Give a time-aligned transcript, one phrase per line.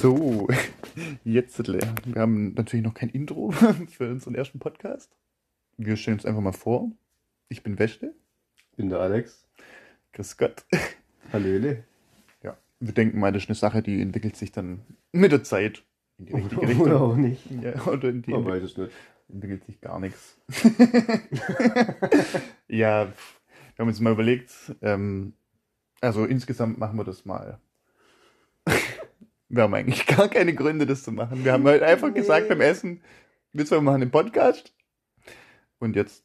[0.00, 0.48] So,
[1.24, 3.50] jetzt, wir haben natürlich noch kein Intro
[3.90, 5.14] für unseren ersten Podcast.
[5.76, 6.90] Wir stellen uns einfach mal vor.
[7.50, 8.14] Ich bin Wäsche.
[8.70, 9.46] Ich bin der Alex.
[10.14, 10.64] Grüß Gott.
[11.34, 11.84] Hallöle.
[12.42, 14.80] Ja, wir denken mal, das ist eine Sache, die entwickelt sich dann
[15.12, 15.84] mit der Zeit
[16.16, 16.80] in die richtige Richtung.
[16.86, 17.42] Oder auch nicht.
[17.62, 18.92] Ja, oder in die Man weiß es nicht.
[19.28, 20.38] entwickelt sich gar nichts.
[22.68, 25.34] ja, wir haben uns mal überlegt, ähm,
[26.00, 27.60] also insgesamt machen wir das mal.
[29.50, 31.44] Wir haben eigentlich gar keine Gründe, das zu machen.
[31.44, 33.02] Wir haben halt einfach gesagt beim Essen,
[33.52, 34.72] wir zwei machen einen Podcast.
[35.80, 36.24] Und jetzt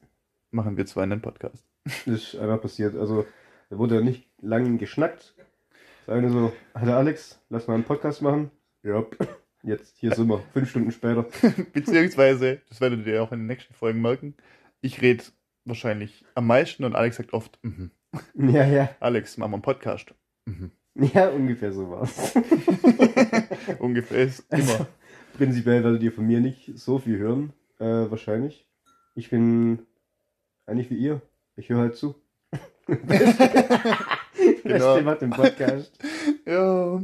[0.51, 1.65] machen wir zwei einen Podcast.
[1.83, 2.95] Das ist einfach passiert.
[2.95, 3.25] Also,
[3.69, 5.33] da wurde ja nicht lang geschnackt.
[6.01, 8.51] Es war nur so, Alter Alex, lass mal einen Podcast machen.
[8.83, 9.03] Ja,
[9.63, 11.25] jetzt, hier sind wir, fünf Stunden später.
[11.73, 14.35] Beziehungsweise, das werdet ihr auch in den nächsten Folgen merken,
[14.81, 15.23] ich rede
[15.63, 17.89] wahrscheinlich am meisten und Alex sagt oft, mhm.
[18.35, 18.89] Ja, ja.
[18.99, 20.13] Alex, machen wir einen Podcast.
[20.45, 20.71] Mhm.
[21.13, 22.33] Ja, ungefähr so war's.
[23.79, 24.87] Ungefähr ist immer.
[25.33, 28.65] Prinzipiell werdet ihr von mir nicht so viel hören, äh, wahrscheinlich.
[29.13, 29.79] Ich bin
[30.65, 31.21] eigentlich wie ihr.
[31.57, 32.15] Ich höre halt zu.
[34.63, 34.95] Genau.
[34.95, 35.91] Das macht im Podcast.
[36.45, 37.01] Ja,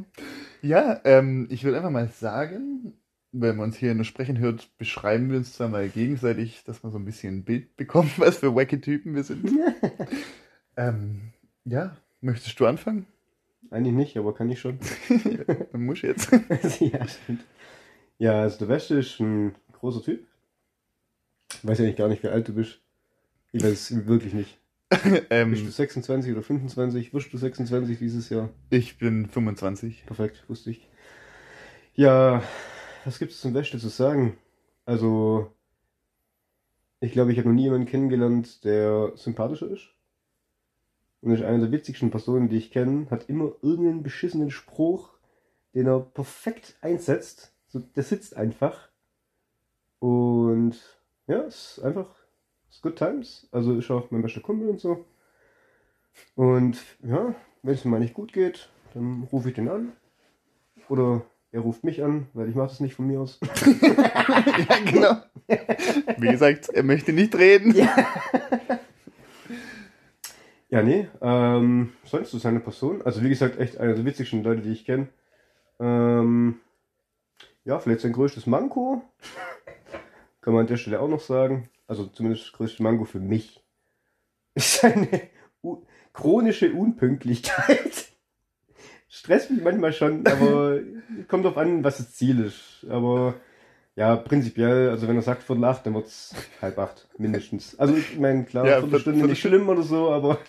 [0.61, 2.93] ja ähm, ich würde einfach mal sagen,
[3.31, 6.91] wenn man uns hier nur sprechen hört, beschreiben wir uns zwar mal gegenseitig, dass man
[6.91, 9.49] so ein bisschen ein Bild bekommt, was für wacky Typen wir sind.
[10.75, 11.33] ähm,
[11.65, 13.05] ja, möchtest du anfangen?
[13.69, 14.79] Eigentlich nicht, aber kann ich schon.
[15.71, 16.31] Dann muss ich jetzt.
[16.79, 17.45] ja, stimmt.
[18.17, 20.27] Ja, also der Wäsche ist ein großer Typ.
[21.53, 22.81] Ich weiß ja nicht gar nicht, wie alt du bist.
[23.51, 24.57] Ich weiß es wirklich nicht.
[24.89, 27.13] Bist du ähm, 26 oder 25?
[27.13, 28.49] Wirst du 26 dieses Jahr?
[28.69, 30.05] ich bin 25.
[30.05, 30.89] Perfekt, wusste ich.
[31.93, 32.43] Ja,
[33.05, 34.37] was gibt es zum Wäsche zu sagen?
[34.85, 35.53] Also,
[36.99, 39.89] ich glaube, ich habe noch nie jemanden kennengelernt, der sympathischer ist.
[41.21, 45.13] Und ist eine der witzigsten Personen, die ich kenne, hat immer irgendeinen beschissenen Spruch,
[45.75, 47.53] den er perfekt einsetzt.
[47.67, 48.89] So, der sitzt einfach.
[49.99, 50.79] Und
[51.27, 52.09] ja, ist einfach,
[52.69, 53.47] ist good times.
[53.51, 55.05] Also ist auch mein bester Kumpel und so.
[56.35, 59.91] Und ja, wenn es mir mal nicht gut geht, dann rufe ich den an.
[60.89, 63.39] Oder er ruft mich an, weil ich mache das nicht von mir aus.
[63.81, 65.17] ja, genau.
[66.17, 67.75] Wie gesagt, er möchte nicht reden.
[67.75, 67.95] Ja,
[70.81, 74.71] nee, ähm, sonst ist eine Person, also wie gesagt, echt eine der witzigsten Leute, die
[74.71, 75.09] ich kenne.
[75.81, 76.59] Ähm,
[77.65, 79.01] ja, vielleicht sein größtes Manko.
[80.41, 81.69] Kann man an der Stelle auch noch sagen.
[81.87, 83.61] Also zumindest das größte Manko für mich.
[84.55, 85.07] Ist seine
[86.13, 88.07] chronische Unpünktlichkeit.
[89.09, 90.79] Stresst mich manchmal schon, aber
[91.27, 92.85] kommt drauf an, was das Ziel ist.
[92.89, 93.33] Aber
[93.97, 97.77] ja, prinzipiell, also wenn er sagt Viertel acht, dann wird's halb acht, mindestens.
[97.77, 100.39] Also ich meine, klar, Ja, Viertelstunde Viertel- nicht schlimm oder so, aber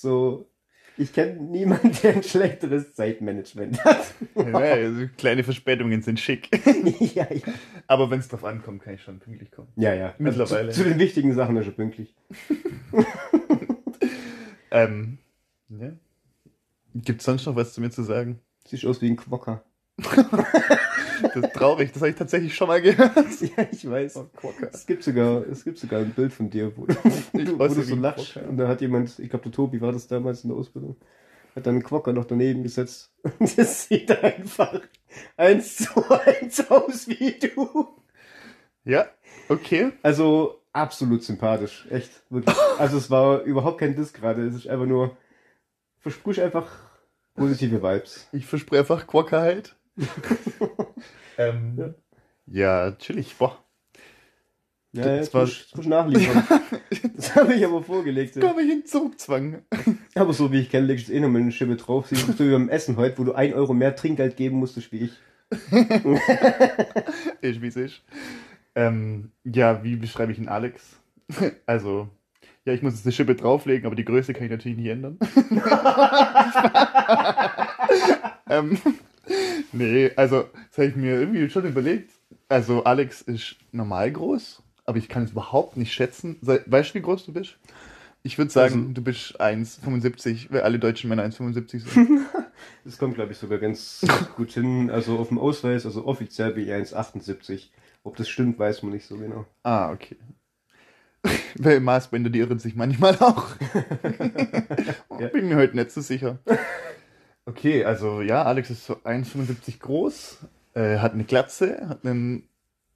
[0.00, 0.50] so,
[0.96, 4.14] ich kenne niemanden, der ein schlechteres Zeitmanagement hat.
[4.34, 6.48] Ja, also kleine Verspätungen sind schick.
[7.14, 7.52] ja, ja.
[7.86, 9.68] Aber wenn es drauf ankommt, kann ich schon pünktlich kommen.
[9.76, 10.14] Ja, ja.
[10.18, 10.68] Mittlerweile.
[10.68, 12.14] Also zu, zu den wichtigen Sachen ist er pünktlich.
[14.70, 15.18] Ähm,
[15.68, 15.92] ja.
[16.94, 18.40] Gibt es sonst noch was zu mir zu sagen?
[18.66, 19.62] Sieht aus wie ein Quokka.
[21.22, 23.12] Das ist traurig, das habe ich tatsächlich schon mal gehört.
[23.56, 24.16] Ja, ich weiß.
[24.16, 24.26] Oh.
[24.72, 26.94] Es gibt sogar, es gibt sogar ein Bild von dir, wo, du-
[27.54, 28.36] wo weiß du so lachst.
[28.36, 30.96] Und da hat jemand, ich glaube der Tobi war das damals in der Ausbildung,
[31.56, 33.12] hat dann einen Quokka noch daneben gesetzt.
[33.38, 34.80] Und das sieht einfach
[35.36, 37.88] eins zu eins aus wie du.
[38.84, 39.06] Ja,
[39.48, 39.92] okay.
[40.02, 41.86] Also absolut sympathisch.
[41.90, 42.56] Echt, wirklich.
[42.78, 44.46] Also es war überhaupt kein Diss gerade.
[44.46, 45.16] Es ist einfach nur,
[45.98, 46.68] versprüch einfach
[47.34, 48.28] positive Vibes.
[48.32, 49.76] Ich verspreche einfach Quokka halt.
[51.38, 51.94] Ähm,
[52.46, 52.92] ja.
[52.92, 53.36] chillig.
[53.36, 53.58] Boah.
[54.92, 56.42] Ja, Das jetzt war- musst du nachliefern.
[57.16, 58.36] Das habe ich aber vorgelegt.
[58.36, 58.48] Da Ja.
[58.48, 59.62] habe ich einen Zugzwang.
[60.14, 62.06] Aber so wie ich kenne, legst du eh noch mal eine Schippe drauf.
[62.08, 65.00] Siehst du wie beim Essen heute, wo du ein Euro mehr Trinkgeld geben musstest wie
[65.04, 65.12] ich.
[67.42, 68.02] Ich, wie es ist.
[68.74, 70.96] Ähm, ja, wie beschreibe ich einen Alex?
[71.66, 72.08] Also,
[72.64, 75.18] ja, ich muss jetzt eine Schippe drauflegen, aber die Größe kann ich natürlich nicht ändern.
[78.48, 78.78] ähm,
[79.72, 82.10] nee, also, das habe ich mir irgendwie schon überlegt.
[82.48, 86.36] Also, Alex ist normal groß, aber ich kann es überhaupt nicht schätzen.
[86.40, 87.58] Weißt du, wie groß du bist?
[88.22, 92.20] Ich würde sagen, Also- du bist 1,75, weil alle deutschen Männer 1,75 sind.
[92.84, 94.04] Das kommt, glaube ich, sogar ganz
[94.36, 94.90] gut hin.
[94.90, 97.68] Also auf dem Ausweis, also offiziell bin ich 1,78.
[98.04, 99.46] Ob das stimmt, weiß man nicht so genau.
[99.62, 100.16] Ah, okay.
[101.56, 103.48] Weil Maßbänder, die irren sich manchmal auch.
[105.18, 105.28] Ja.
[105.32, 106.38] Bin mir heute nicht so sicher.
[107.46, 110.38] Okay, also ja, Alex ist so 1,75 groß,
[110.74, 112.48] äh, hat eine Glatze, hat einen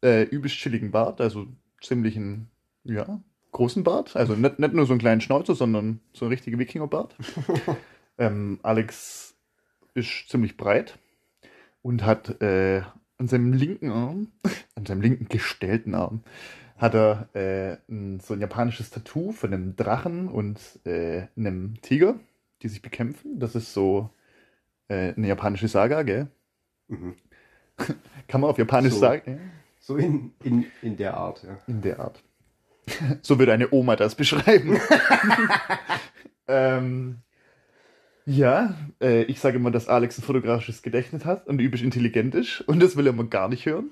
[0.02, 1.46] äh, übelst chilligen Bart, also
[1.80, 2.50] ziemlich einen,
[2.84, 3.20] ja,
[3.52, 4.16] großen Bart.
[4.16, 7.16] Also nicht, nicht nur so einen kleinen Schnauzer, sondern so ein richtiger Wikingerbart.
[8.18, 9.34] ähm, Alex
[9.94, 10.98] ist ziemlich breit
[11.80, 12.82] und hat äh,
[13.16, 14.32] an seinem linken Arm,
[14.74, 16.22] an seinem linken gestellten Arm,
[16.76, 22.16] hat er äh, ein, so ein japanisches Tattoo von einem Drachen und äh, einem Tiger,
[22.62, 23.38] die sich bekämpfen.
[23.38, 24.10] Das ist so
[24.88, 26.28] äh, eine japanische Saga, gell?
[26.88, 27.16] Mhm.
[28.28, 29.00] Kann man auf Japanisch So.
[29.00, 29.32] sagen?
[29.32, 29.38] Ja?
[29.80, 31.58] So in, in, in der Art, ja.
[31.66, 32.22] In der Art.
[33.22, 34.78] So würde eine Oma das beschreiben.
[36.48, 37.18] ähm,
[38.26, 42.60] ja, äh, ich sage immer, dass Alex ein fotografisches Gedächtnis hat und übelst intelligent ist.
[42.62, 43.90] Und das will er immer gar nicht hören.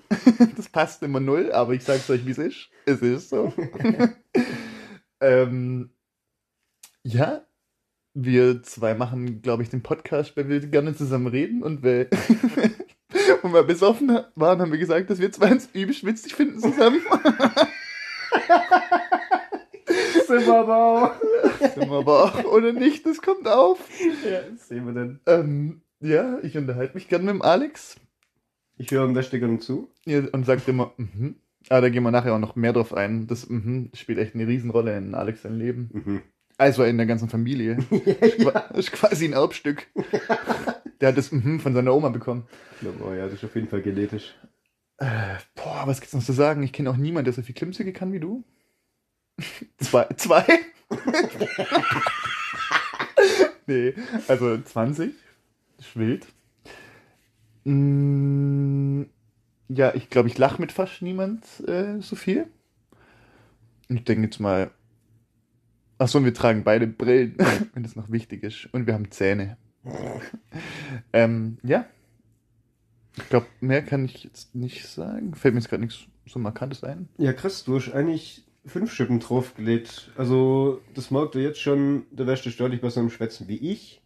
[0.56, 2.70] das passt immer null, aber ich sage es euch, wie es ist.
[2.86, 3.52] Es ist so.
[5.20, 5.90] ähm,
[7.02, 7.42] ja,
[8.14, 12.08] wir zwei machen, glaube ich, den Podcast, weil wir gerne zusammen reden und weil,
[13.42, 17.00] und wir besoffen waren, haben wir gesagt, dass wir zwei uns übelst witzig finden zusammen.
[20.26, 21.12] Sind wir aber auch.
[21.60, 23.78] Sind wir aber auch oder nicht, das kommt auf.
[24.24, 25.20] Ja, das sehen wir dann.
[25.26, 27.96] Ähm, ja, ich unterhalte mich gern mit dem Alex
[28.76, 29.90] Ich höre am besten gerne zu.
[30.04, 31.36] ja, und sagt immer, mhm.
[31.68, 33.26] Aber da gehen wir nachher auch noch mehr drauf ein.
[33.26, 35.90] Das mhm spielt echt eine Riesenrolle in Alex sein Leben.
[35.92, 36.22] Mhm.
[36.62, 37.78] Also in der ganzen Familie.
[38.70, 39.88] Das ist quasi ein Erbstück.
[41.00, 42.46] Der hat das mhm von seiner Oma bekommen.
[42.74, 44.36] Ich glaube, oh ja, das ist auf jeden Fall genetisch.
[44.98, 46.62] Äh, boah, was gibt's noch zu sagen?
[46.62, 48.44] Ich kenne auch niemanden, der so viel Klimmzüge kann wie du.
[49.78, 50.06] zwei?
[50.16, 50.46] Zwei?
[53.66, 53.94] nee,
[54.28, 55.14] also 20.
[55.78, 56.26] Das ist wild.
[57.64, 59.02] Mm,
[59.68, 62.46] ja, ich glaube, ich lache mit fast niemand äh, so viel.
[63.88, 64.70] Ich denke jetzt mal.
[66.02, 67.36] Achso, und wir tragen beide Brillen,
[67.74, 68.68] wenn das noch wichtig ist.
[68.72, 69.56] Und wir haben Zähne.
[71.12, 71.86] ähm, ja.
[73.16, 75.32] Ich glaube, mehr kann ich jetzt nicht sagen.
[75.34, 77.08] Fällt mir jetzt gerade nichts so Markantes ein.
[77.18, 80.10] Ja, krass, du hast eigentlich fünf Schippen draufgelegt.
[80.16, 84.02] Also, das merkt ihr jetzt schon, da wärst du deutlich besser im Schwätzen wie ich.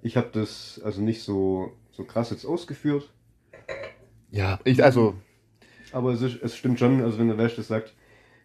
[0.00, 3.12] Ich habe das also nicht so, so krass jetzt ausgeführt.
[4.30, 5.14] Ja, ich, also,
[5.92, 7.94] Aber es, ist, es stimmt schon, also wenn der Wäsch das sagt,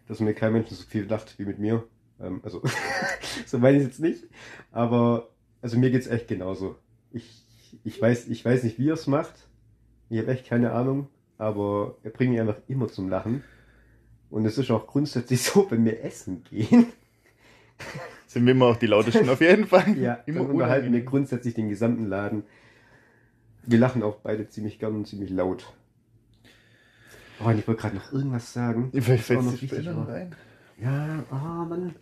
[0.10, 1.88] dass mir kein Mensch so viel lacht wie mit mir.
[2.20, 2.62] Ähm, also,
[3.46, 4.24] so meine ich es jetzt nicht.
[4.72, 5.30] Aber,
[5.62, 6.76] also mir geht's echt genauso.
[7.12, 7.46] Ich,
[7.84, 9.48] ich, weiß, ich weiß nicht, wie er es macht.
[10.10, 11.08] Ich habe echt keine Ahnung.
[11.38, 13.44] Aber er bringt mich einfach immer zum Lachen.
[14.30, 16.88] Und es ist auch grundsätzlich so, wenn wir essen gehen.
[18.28, 19.98] sind wir immer auch die lautesten auf jeden Fall.
[19.98, 22.44] Ja, immer dann unterhalten wir grundsätzlich den gesamten Laden.
[23.66, 25.72] Wir lachen auch beide ziemlich gern und ziemlich laut.
[27.40, 28.90] Oh, und ich wollte gerade noch irgendwas sagen.
[28.94, 30.36] Das war fällt noch es wichtig, später noch aber- ein.
[30.84, 31.96] Ja, ah, Mann.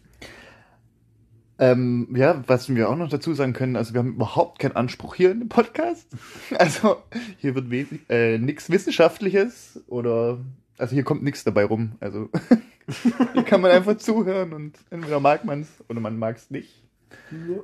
[1.59, 5.13] Ähm, ja, was wir auch noch dazu sagen können, also wir haben überhaupt keinen Anspruch
[5.13, 6.07] hier in dem Podcast.
[6.57, 6.97] Also
[7.37, 7.67] hier wird
[8.09, 10.39] äh, nichts Wissenschaftliches oder
[10.79, 11.91] also hier kommt nichts dabei rum.
[11.99, 12.29] Also
[13.33, 16.81] hier kann man einfach zuhören und entweder mag man es oder man mag es nicht.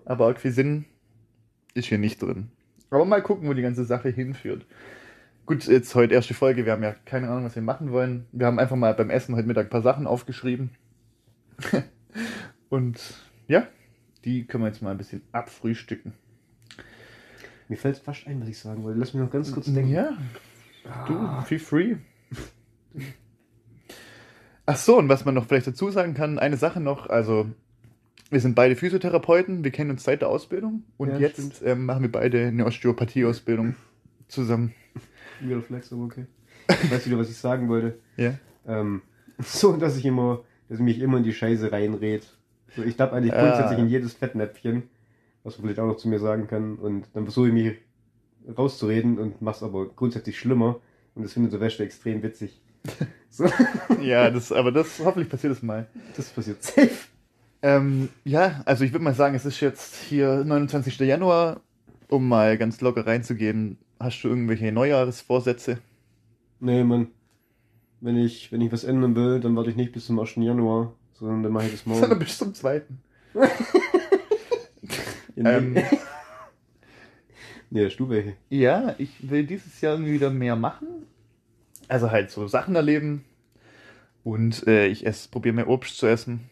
[0.05, 0.85] Aber auch viel Sinn
[1.73, 2.51] ist hier nicht drin.
[2.91, 4.65] Aber mal gucken, wo die ganze Sache hinführt.
[5.47, 6.65] Gut, jetzt heute erste Folge.
[6.65, 8.27] Wir haben ja keine Ahnung, was wir machen wollen.
[8.31, 10.69] Wir haben einfach mal beim Essen heute Mittag ein paar Sachen aufgeschrieben.
[12.69, 12.99] Und
[13.47, 13.67] ja,
[14.25, 16.13] die können wir jetzt mal ein bisschen abfrühstücken.
[17.69, 18.99] Mir fällt fast ein, was ich sagen wollte.
[18.99, 19.91] Lass mich noch ganz kurz denken.
[19.91, 20.17] Ja,
[21.07, 21.95] du, Ah, feel free.
[24.65, 27.49] Ach so, und was man noch vielleicht dazu sagen kann, eine Sache noch, also
[28.29, 32.01] wir sind beide Physiotherapeuten, wir kennen uns seit der Ausbildung und Ja, jetzt ähm, machen
[32.01, 33.75] wir beide eine Osteopathie-Ausbildung
[34.27, 34.73] zusammen.
[35.39, 36.25] wieder Flex, aber okay.
[36.69, 37.99] Ich weiß wieder, was ich sagen wollte.
[38.17, 38.33] Ja.
[38.67, 39.01] Ähm,
[39.39, 42.25] so, dass ich immer, dass ich mich immer in die Scheiße reinred.
[42.75, 43.41] So, ich tapp eigentlich Ah.
[43.41, 44.83] grundsätzlich in jedes Fettnäpfchen,
[45.43, 46.75] was man vielleicht auch noch zu mir sagen kann.
[46.75, 47.75] Und dann versuche ich mich
[48.57, 50.79] rauszureden und mach's aber grundsätzlich schlimmer.
[51.15, 52.61] Und das findet der Wäsche extrem witzig.
[53.29, 53.45] So,
[54.01, 55.85] Ja, das, aber das hoffentlich passiert es mal.
[56.15, 56.89] das passiert safe.
[57.61, 60.97] Ähm, ja, also ich würde mal sagen, es ist jetzt hier 29.
[60.99, 61.59] Januar,
[62.07, 63.77] um mal ganz locker reinzugehen.
[63.99, 65.79] Hast du irgendwelche Neujahresvorsätze?
[66.59, 67.07] Nee, Mann.
[67.99, 70.35] Wenn ich, wenn ich was ändern will, dann warte ich nicht bis zum 1.
[70.35, 72.19] Januar, sondern dann mache ich das Sondern morgen.
[72.19, 72.99] bis zum zweiten.
[75.35, 75.75] In Ähm,
[77.69, 78.35] nee, hast du welche?
[78.49, 80.87] Ja, ich will dieses Jahr irgendwie wieder mehr machen.
[81.87, 83.23] Also halt so Sachen erleben.
[84.23, 86.49] Und äh, ich probiere mehr Obst zu essen.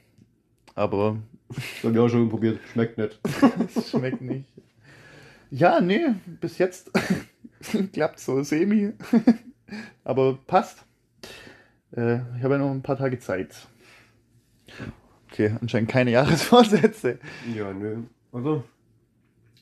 [0.75, 1.18] Aber
[1.50, 2.60] Das habe ich auch schon probiert.
[2.72, 3.20] Schmeckt nicht.
[3.90, 4.46] schmeckt nicht.
[5.52, 6.06] Ja, nee,
[6.42, 6.92] bis jetzt
[7.94, 8.94] klappt so semi.
[10.04, 10.85] Aber passt.
[11.96, 13.68] Äh, ich habe ja noch ein paar Tage Zeit.
[15.32, 17.20] Okay, anscheinend keine Jahresvorsätze.
[17.56, 18.04] Ja, nö.
[18.32, 18.64] Also,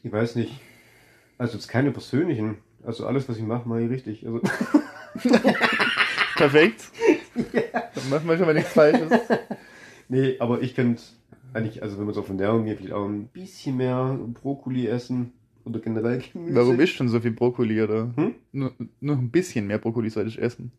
[0.01, 0.59] ich weiß nicht.
[1.37, 2.57] Also jetzt keine persönlichen.
[2.83, 4.25] Also alles, was ich mache, mache ich richtig.
[4.25, 4.41] Also,
[6.35, 6.91] Perfekt.
[7.35, 9.11] Dann machen wir schon mal nichts Falsches.
[10.09, 11.01] nee, aber ich könnte
[11.53, 15.33] eigentlich, also wenn man so auf Ernährung geht, vielleicht auch ein bisschen mehr Brokkoli essen.
[15.65, 16.55] Oder generell Gemüse.
[16.55, 18.11] Warum isst schon so viel Brokkoli, oder?
[18.17, 18.35] Hm?
[18.51, 20.73] Nur, nur ein bisschen mehr Brokkoli sollte ich essen.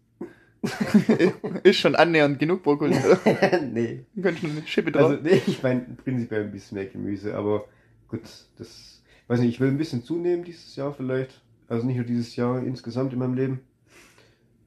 [1.62, 2.94] Ist schon annähernd genug Brokkoli,
[3.73, 4.04] nee.
[4.21, 5.11] Könntest du eine Schippe drauf?
[5.11, 7.66] Also, nee, ich meine prinzipiell ein bisschen mehr Gemüse, aber
[8.09, 8.23] gut,
[8.59, 9.02] das.
[9.26, 11.40] Weiß nicht, ich will ein bisschen zunehmen dieses Jahr vielleicht.
[11.66, 13.61] Also nicht nur dieses Jahr, insgesamt in meinem Leben.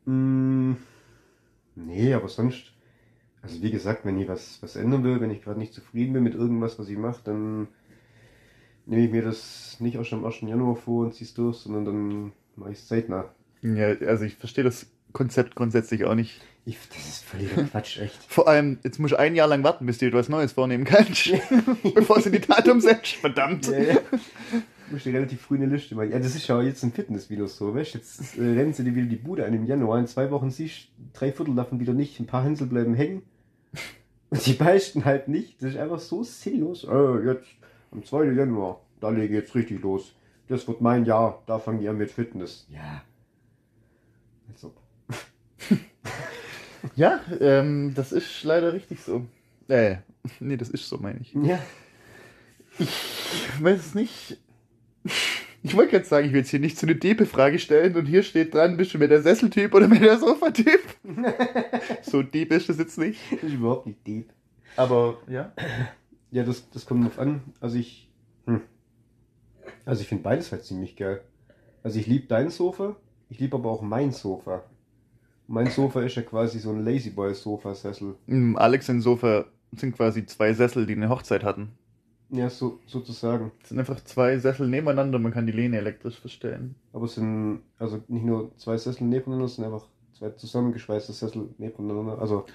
[0.05, 0.77] Mm,
[1.75, 2.73] nee, aber sonst.
[3.43, 6.23] Also wie gesagt, wenn ich was, was ändern will, wenn ich gerade nicht zufrieden bin
[6.23, 7.67] mit irgendwas, was ich mache, dann
[8.87, 10.41] nehme ich mir das nicht erst am 1.
[10.41, 13.33] Januar vor und zieh's durch, sondern dann mache ich es zeitnah.
[13.61, 16.41] ja, also ich verstehe das Konzept grundsätzlich auch nicht.
[16.65, 18.21] Ich, das ist völliger Quatsch, echt.
[18.27, 20.83] Vor allem, jetzt musst du ein Jahr lang warten, bis du dir was Neues vornehmen
[20.83, 21.31] kannst.
[21.95, 23.13] bevor sie die Tat umsetzt.
[23.15, 23.67] Verdammt.
[23.67, 23.95] Ja, ja.
[23.95, 26.11] Du musst dir relativ früh eine Liste machen.
[26.11, 27.93] Ja, das ist ja jetzt ein Fitnessvideo so, weißt?
[27.93, 29.97] Jetzt äh, rennen sie dir wieder die Bude ein im Januar.
[29.99, 32.19] In zwei Wochen siehst du drei Viertel davon wieder nicht.
[32.19, 33.21] Ein paar Hänsel bleiben hängen.
[34.29, 35.61] Und die meisten halt nicht.
[35.61, 36.83] Das ist einfach so sinnlos.
[36.83, 37.47] Äh, jetzt
[37.91, 38.25] am 2.
[38.33, 40.13] Januar, da lege ich jetzt richtig los.
[40.49, 41.43] Das wird mein Jahr.
[41.47, 42.67] Da fange ich an mit Fitness.
[42.69, 43.03] Ja.
[44.49, 44.86] Als ob.
[46.95, 49.25] Ja, ähm, das ist leider richtig so.
[49.67, 49.97] Äh,
[50.39, 51.33] nee, das ist so, meine ich.
[51.33, 51.59] Ja.
[52.79, 52.89] Ich
[53.61, 54.37] weiß es nicht.
[55.63, 58.23] Ich wollte gerade sagen, ich will jetzt hier nicht so eine Depe-Frage stellen und hier
[58.23, 60.81] steht dran, bist du mehr der Sesseltyp oder mehr der Sofatyp?
[62.03, 63.19] so deep ist das jetzt nicht.
[63.31, 64.29] Das ist überhaupt nicht deep.
[64.75, 65.51] Aber, ja.
[66.31, 67.41] Ja, das, das kommt drauf an.
[67.59, 68.09] Also ich.
[68.45, 68.61] Hm.
[69.85, 71.21] Also ich finde beides halt ziemlich geil.
[71.83, 72.95] Also ich liebe dein Sofa,
[73.29, 74.63] ich liebe aber auch mein Sofa.
[75.47, 78.15] Mein Sofa ist ja quasi so ein Lazyboy-Sofa-Sessel.
[78.55, 81.71] Alex und Sofa sind quasi zwei Sessel, die eine Hochzeit hatten.
[82.29, 83.51] Ja, so, sozusagen.
[83.63, 86.75] Es sind einfach zwei Sessel nebeneinander, man kann die Lehne elektrisch verstellen.
[86.91, 89.87] Aber es sind also nicht nur zwei Sessel nebeneinander, es sind einfach
[90.17, 92.19] zwei zusammengeschweißte Sessel nebeneinander.
[92.19, 92.45] Also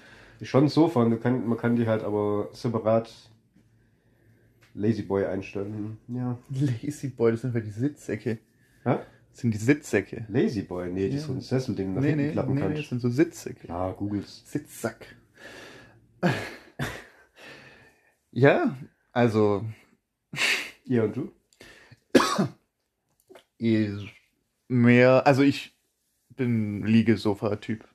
[0.40, 3.10] ist schon ein Sofa und kann, man kann die halt aber separat
[4.74, 5.98] Lazyboy einstellen.
[6.08, 6.38] Ja.
[6.50, 8.38] Lazy Boy, das sind halt die Sitzsäcke.
[8.84, 8.96] Hä?
[9.32, 10.26] Das sind die Sitzsäcke.
[10.28, 10.88] Lazyboy?
[10.92, 11.20] Nee, das Ja.
[11.20, 12.82] ist so ein Sessel, den du nach Nee, hinten nee, klappen nee, nee, kannst.
[12.82, 13.66] das sind so Sitzsäcke.
[13.68, 14.42] Ja, googles.
[14.46, 15.16] Sitzsack.
[18.30, 18.76] ja,
[19.12, 19.64] also
[20.84, 21.32] Ja, und du?
[23.58, 23.90] eh,
[24.68, 25.74] mehr, also ich
[26.36, 27.86] bin Liegesofa-Typ.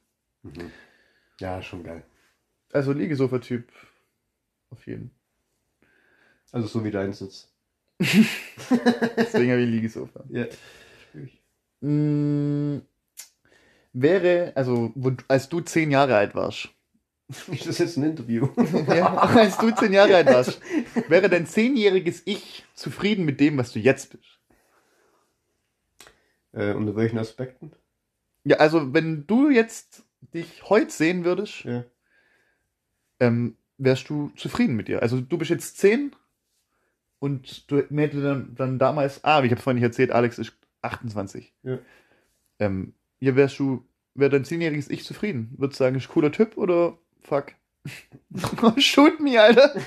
[0.43, 0.71] Mhm.
[1.39, 2.03] Ja, schon geil.
[2.73, 3.67] Also Liegesofa-Typ
[4.69, 5.11] auf jeden.
[6.51, 7.51] Also so wie dein Sitz.
[7.99, 10.23] Deswegen habe ich Liegesofa.
[10.29, 10.45] Ja.
[10.45, 10.57] Spür
[11.81, 11.87] ich.
[11.87, 12.81] Mm,
[13.93, 16.69] wäre, also wo, als du zehn Jahre alt warst,
[17.51, 18.47] Ist das jetzt ein Interview?
[18.87, 20.61] ja, als du zehn Jahre alt warst,
[21.09, 24.39] wäre dein zehnjähriges Ich zufrieden mit dem, was du jetzt bist?
[26.53, 27.71] äh, unter welchen Aspekten?
[28.45, 30.03] Ja, also wenn du jetzt
[30.33, 31.83] dich heute sehen würdest, Ja.
[33.19, 35.01] ähm, wärst du zufrieden mit dir.
[35.01, 36.15] Also du bist jetzt 10
[37.19, 40.39] und du mir hätte dann, dann damals, ah, wie ich habe vorhin nicht erzählt, Alex
[40.39, 41.53] ist 28.
[41.63, 41.79] Ja.
[42.59, 45.53] Ähm, ja, wärst du, wäre dein zehnjähriges Ich zufrieden?
[45.57, 47.53] Würdest du sagen, ist cooler Typ oder fuck?
[48.77, 49.73] Shoot me, Alter!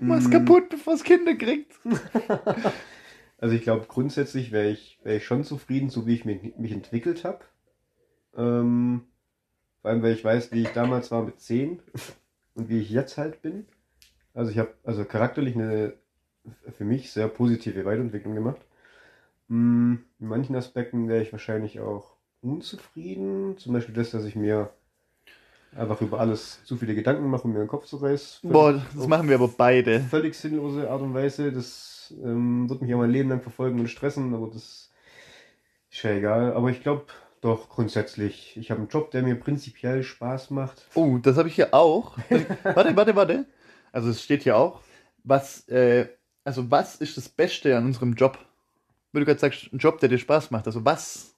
[0.00, 0.30] Mach's Mm.
[0.30, 1.72] kaputt, bevor es Kinder kriegt.
[3.42, 6.72] Also ich glaube, grundsätzlich wäre ich, wär ich schon zufrieden, so wie ich mich, mich
[6.72, 7.40] entwickelt habe.
[8.36, 9.04] Ähm,
[9.80, 11.80] vor allem, weil ich weiß, wie ich damals war mit 10
[12.52, 13.64] und wie ich jetzt halt bin.
[14.34, 15.94] Also ich habe also charakterlich eine
[16.76, 18.60] für mich sehr positive Weiterentwicklung gemacht.
[19.50, 23.58] Mm, In manchen Aspekten wäre ich wahrscheinlich auch unzufrieden.
[23.58, 24.70] Zum Beispiel das, dass ich mir
[25.76, 28.40] einfach über alles zu viele Gedanken mache und mir den Kopf zerreiß.
[28.44, 30.00] Boah, das machen wir aber beide.
[30.00, 31.52] völlig sinnlose Art und Weise.
[31.52, 34.90] Das ähm, wird mich auch mein Leben lang verfolgen und stressen, aber das
[35.90, 36.52] ist ja egal.
[36.54, 37.06] Aber ich glaube
[37.40, 40.86] doch grundsätzlich, ich habe einen Job, der mir prinzipiell Spaß macht.
[40.94, 42.16] Oh, das habe ich hier auch.
[42.62, 43.46] warte, warte, warte.
[43.92, 44.80] Also es steht hier auch,
[45.24, 46.06] was, äh,
[46.44, 48.38] also was ist das Beste an unserem Job?
[49.12, 50.66] Weil du gerade sagst, ein Job, der dir Spaß macht.
[50.66, 51.36] Also was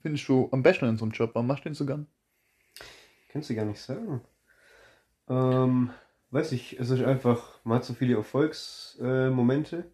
[0.00, 1.30] findest du am besten an unserem Job?
[1.34, 2.06] Warum machst du den so gern?
[3.30, 4.20] Kannst du gar nicht sagen.
[5.28, 5.90] Ähm,
[6.30, 9.84] weiß ich, es ist einfach, man hat so viele Erfolgsmomente, äh,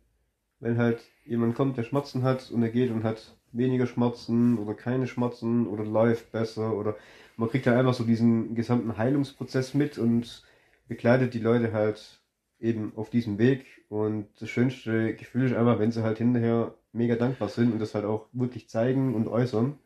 [0.61, 4.75] wenn halt jemand kommt, der Schmerzen hat und er geht und hat weniger Schmerzen oder
[4.75, 6.97] keine Schmerzen oder läuft besser oder
[7.37, 10.45] man kriegt halt einfach so diesen gesamten Heilungsprozess mit und
[10.89, 12.21] begleitet die Leute halt
[12.59, 17.17] eben auf diesem Weg und das schönste Gefühl ist einfach, wenn sie halt hinterher mega
[17.17, 19.79] dankbar sind und das halt auch wirklich zeigen und äußern,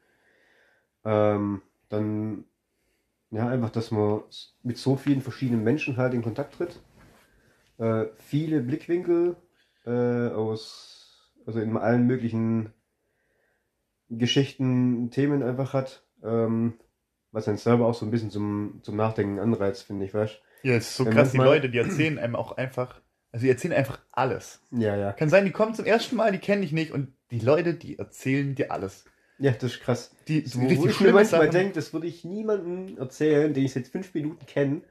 [1.04, 2.44] ähm, dann
[3.30, 4.22] ja, einfach, dass man
[4.62, 6.80] mit so vielen verschiedenen Menschen halt in Kontakt tritt.
[7.78, 9.36] Äh, viele Blickwinkel
[9.84, 12.72] äh, aus, also in allen möglichen
[14.08, 16.04] Geschichten, Themen einfach hat.
[16.22, 16.74] Ähm,
[17.32, 20.74] was einen selber auch so ein bisschen zum, zum Nachdenken anreizt, finde ich, weißt Ja,
[20.74, 23.00] es ist so krass, die Leute, die erzählen einem auch einfach,
[23.34, 24.60] Also die erzählen einfach alles.
[24.70, 25.12] Ja, ja.
[25.12, 27.98] Kann sein, die kommen zum ersten Mal, die kenne ich nicht und die Leute, die
[27.98, 29.06] erzählen dir alles.
[29.38, 30.14] Ja, das ist krass.
[30.28, 31.52] Die So, so wo richtig ich mir manchmal Sachen.
[31.52, 34.82] denke, das würde ich niemandem erzählen, den ich seit fünf Minuten kenne.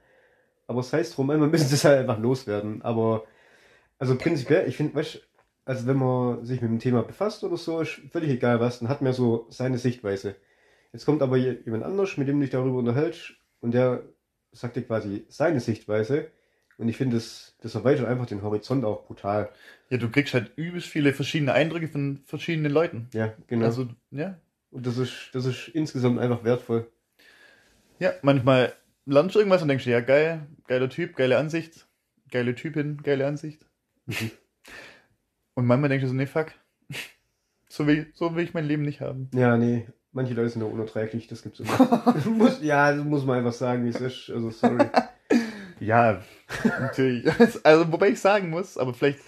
[0.67, 2.81] Aber es heißt drum, immer müssen das halt einfach loswerden.
[2.81, 3.23] Aber,
[3.99, 5.19] also prinzipiell, ich finde, weißt du,
[5.65, 8.89] also wenn man sich mit dem Thema befasst oder so, ist völlig egal was, dann
[8.89, 10.35] hat man so seine Sichtweise.
[10.93, 14.03] Jetzt kommt aber je- jemand anders, mit dem du dich darüber unterhältst, und der
[14.51, 16.27] sagt dir quasi seine Sichtweise.
[16.83, 19.49] Und ich finde, das, das erweitert einfach den Horizont auch brutal.
[19.89, 23.07] Ja, du kriegst halt übelst viele verschiedene Eindrücke von verschiedenen Leuten.
[23.13, 23.67] Ja, genau.
[23.67, 24.37] Also, ja.
[24.69, 26.91] und das ist, das ist insgesamt einfach wertvoll.
[27.99, 28.73] Ja, manchmal
[29.05, 31.87] lernst du irgendwas und denkst dir, ja, geil, geiler Typ, geile Ansicht,
[32.29, 33.65] geile Typin, geile Ansicht.
[34.07, 34.31] Mhm.
[35.53, 36.51] Und manchmal denkst du so, nee, fuck.
[37.69, 39.29] So will, so will ich mein Leben nicht haben.
[39.33, 42.13] Ja, nee, manche Leute sind nur unerträglich, das gibt's immer.
[42.25, 44.29] muss, ja, das muss man einfach sagen, wie es ist.
[44.29, 44.83] Also, sorry.
[45.83, 46.21] Ja,
[46.79, 47.25] natürlich.
[47.63, 49.19] Also, wobei ich sagen muss, aber vielleicht.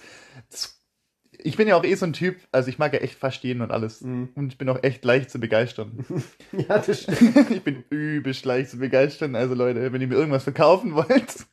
[1.38, 3.60] Ich bin ja auch eh so ein Typ, also ich mag ja echt fast jeden
[3.60, 4.00] und alles.
[4.00, 4.30] Mhm.
[4.34, 6.04] Und ich bin auch echt leicht zu begeistern.
[6.52, 7.50] Ja, das stimmt.
[7.50, 9.36] ich bin übelst leicht zu begeistern.
[9.36, 11.46] Also Leute, wenn ihr mir irgendwas verkaufen wollt,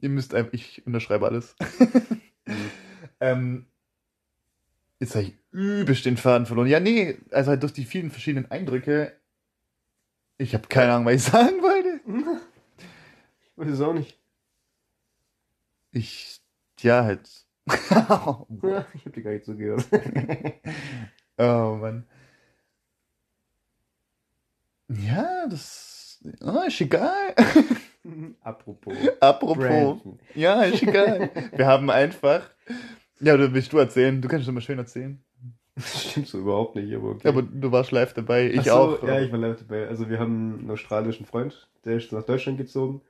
[0.00, 1.56] ihr müsst einfach, ich unterschreibe alles.
[3.20, 3.66] ähm,
[5.00, 6.68] jetzt habe ich übelst den Faden verloren.
[6.68, 9.12] Ja, nee, also halt durch die vielen verschiedenen Eindrücke.
[10.38, 11.77] Ich habe keine Ahnung, was ich sagen wollte.
[13.58, 14.16] Ich weiß es auch nicht.
[15.90, 16.40] Ich,
[16.78, 17.28] ja, halt.
[17.90, 19.84] Ja, ich hab dir gar nicht zugehört.
[21.38, 22.06] oh Mann.
[24.88, 27.34] Ja, das oh, ist egal.
[28.42, 28.94] Apropos.
[29.20, 29.56] Apropos.
[29.58, 30.20] Brandon.
[30.36, 31.30] Ja, ist egal.
[31.52, 32.48] Wir haben einfach.
[33.18, 34.22] Ja, oder willst du erzählen?
[34.22, 35.22] Du kannst es immer schön erzählen.
[35.74, 37.28] Das stimmt so überhaupt nicht, aber okay.
[37.28, 39.02] Aber du warst live dabei, ich so, auch.
[39.02, 39.88] Ja, ich war live dabei.
[39.88, 43.02] Also wir haben einen australischen Freund, der ist nach Deutschland gezogen.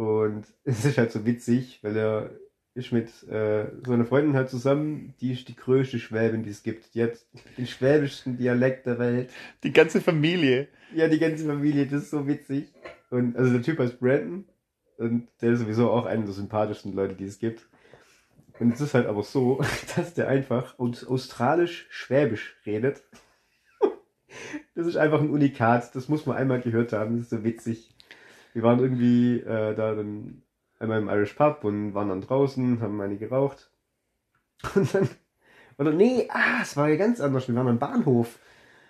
[0.00, 2.30] Und es ist halt so witzig, weil er
[2.74, 6.62] ist mit äh, so einer Freundin halt zusammen, die ist die größte Schwäbin, die es
[6.62, 6.94] gibt.
[6.94, 7.18] Die hat
[7.58, 9.30] den schwäbischsten Dialekt der Welt.
[9.62, 10.68] Die ganze Familie.
[10.94, 12.72] Ja, die ganze Familie, das ist so witzig.
[13.10, 14.46] Und also der Typ heißt Brandon
[14.96, 17.66] und der ist sowieso auch einer der sympathischsten Leute, die es gibt.
[18.58, 19.60] Und es ist halt aber so,
[19.96, 23.02] dass der einfach aus australisch-schwäbisch redet.
[24.76, 27.90] Das ist einfach ein Unikat, das muss man einmal gehört haben, das ist so witzig.
[28.52, 30.42] Wir waren irgendwie äh, da dann
[30.78, 33.70] einmal im Irish Pub und waren dann draußen, haben eine geraucht.
[34.74, 35.08] Und dann,
[35.78, 38.38] oder nee, ah, es war ja ganz anders, wir waren am Bahnhof.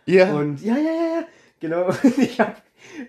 [0.07, 0.35] Ja.
[0.35, 1.27] Und ja, ja, ja, ja,
[1.61, 1.87] genau.
[2.03, 2.57] Und ich habe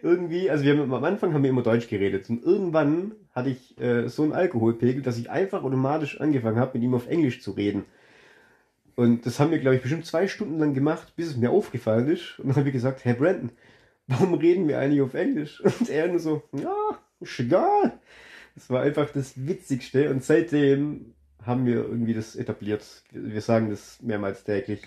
[0.01, 3.79] irgendwie, also wir haben am Anfang haben wir immer Deutsch geredet und irgendwann hatte ich
[3.79, 7.51] äh, so einen Alkoholpegel, dass ich einfach automatisch angefangen habe, mit ihm auf Englisch zu
[7.51, 7.85] reden.
[8.95, 12.09] Und das haben wir, glaube ich, bestimmt zwei Stunden lang gemacht, bis es mir aufgefallen
[12.09, 12.39] ist.
[12.39, 13.51] Und dann habe ich gesagt, Herr Brandon,
[14.11, 15.61] warum reden wir eigentlich auf Englisch?
[15.79, 17.99] Und er nur so, ja, ist egal.
[18.55, 21.13] Das war einfach das Witzigste und seitdem
[21.45, 22.83] haben wir irgendwie das etabliert.
[23.11, 24.81] Wir sagen das mehrmals täglich.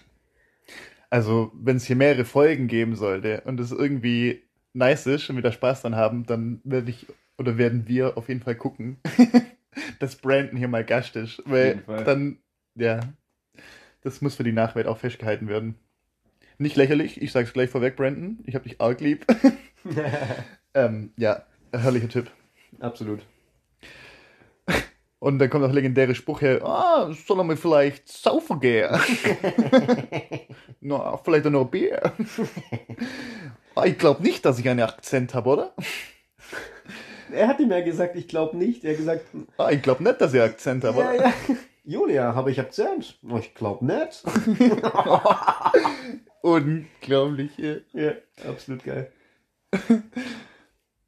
[1.08, 4.42] Also, wenn es hier mehrere Folgen geben sollte und es irgendwie
[4.74, 7.06] nice ist und wir da Spaß dran haben, dann werde ich
[7.38, 8.98] oder werden wir auf jeden Fall gucken,
[9.98, 11.42] dass Brandon hier mal Gast ist.
[11.46, 12.38] Weil dann,
[12.74, 13.00] ja,
[14.02, 15.76] das muss für die Nachwelt auch festgehalten werden.
[16.58, 18.38] Nicht lächerlich, ich sag's gleich vorweg, Brandon.
[18.46, 19.26] Ich hab dich arg lieb.
[20.74, 22.30] ähm, ja, herrlicher Typ.
[22.80, 23.20] Absolut.
[25.18, 28.90] Und dann kommt auch legendäre Spruch her, ah, soll er mir vielleicht saufen gehen?
[30.80, 32.12] no, vielleicht auch noch Bier.
[33.74, 35.74] ah, ich glaube nicht, dass ich einen Akzent habe, oder?
[37.32, 38.84] Er hat ihm ja gesagt, ich glaube nicht.
[38.84, 39.24] Er hat gesagt,
[39.56, 41.24] Ah, ich glaube nicht, dass ich einen Akzent habe, ja, oder?
[41.24, 41.32] ja.
[41.86, 43.18] Julia, habe ich Akzent?
[43.38, 44.22] Ich glaube nicht.
[46.44, 47.56] Unglaublich.
[47.56, 47.76] Ja.
[47.94, 48.12] ja,
[48.46, 49.10] absolut geil.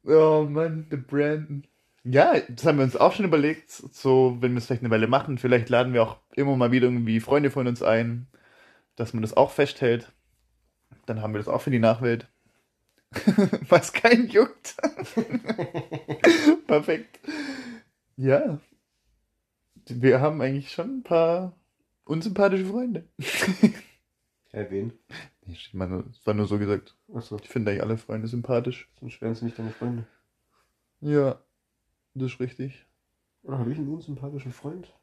[0.09, 1.67] Oh Mann, der Brandon.
[2.05, 5.07] Ja, das haben wir uns auch schon überlegt, so, wenn wir es vielleicht eine Weile
[5.07, 8.27] machen, vielleicht laden wir auch immer mal wieder irgendwie Freunde von uns ein,
[8.95, 10.13] dass man das auch festhält.
[11.07, 12.29] Dann haben wir das auch für die Nachwelt.
[13.67, 14.77] Was keinen juckt.
[16.67, 17.19] Perfekt.
[18.15, 18.61] Ja.
[19.89, 21.53] Wir haben eigentlich schon ein paar
[22.05, 23.03] unsympathische Freunde.
[24.51, 24.93] Herr wen?
[25.45, 26.95] Ich meine, es war nur so gesagt.
[27.13, 28.89] Achso, Ich finde eigentlich alle Freunde sympathisch.
[28.99, 30.05] sonst wären es nicht deine Freunde.
[31.01, 31.39] Ja,
[32.13, 32.85] das ist richtig.
[33.43, 34.93] Oder habe ich einen unsympathischen Freund?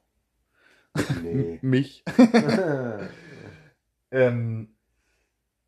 [1.23, 1.59] Nee.
[1.63, 2.05] Mich.
[4.11, 4.69] Ähm,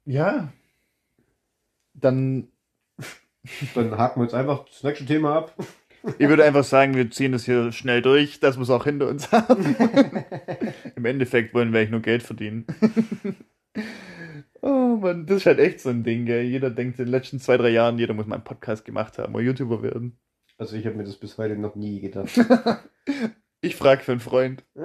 [0.04, 0.52] ja.
[1.94, 2.46] Dann,
[3.74, 5.56] Dann haken wir jetzt einfach das nächste Thema ab.
[6.18, 9.08] ich würde einfach sagen, wir ziehen das hier schnell durch, dass wir es auch hinter
[9.08, 9.74] uns haben.
[10.94, 12.66] Im Endeffekt wollen wir eigentlich nur Geld verdienen.
[14.62, 16.42] Oh Mann, das ist halt echt so ein Ding, gell?
[16.42, 19.34] Jeder denkt in den letzten zwei, drei Jahren, jeder muss mal einen Podcast gemacht haben
[19.34, 20.18] oder YouTuber werden.
[20.58, 22.30] Also ich habe mir das bis heute noch nie gedacht.
[23.62, 24.62] Ich frage für einen Freund.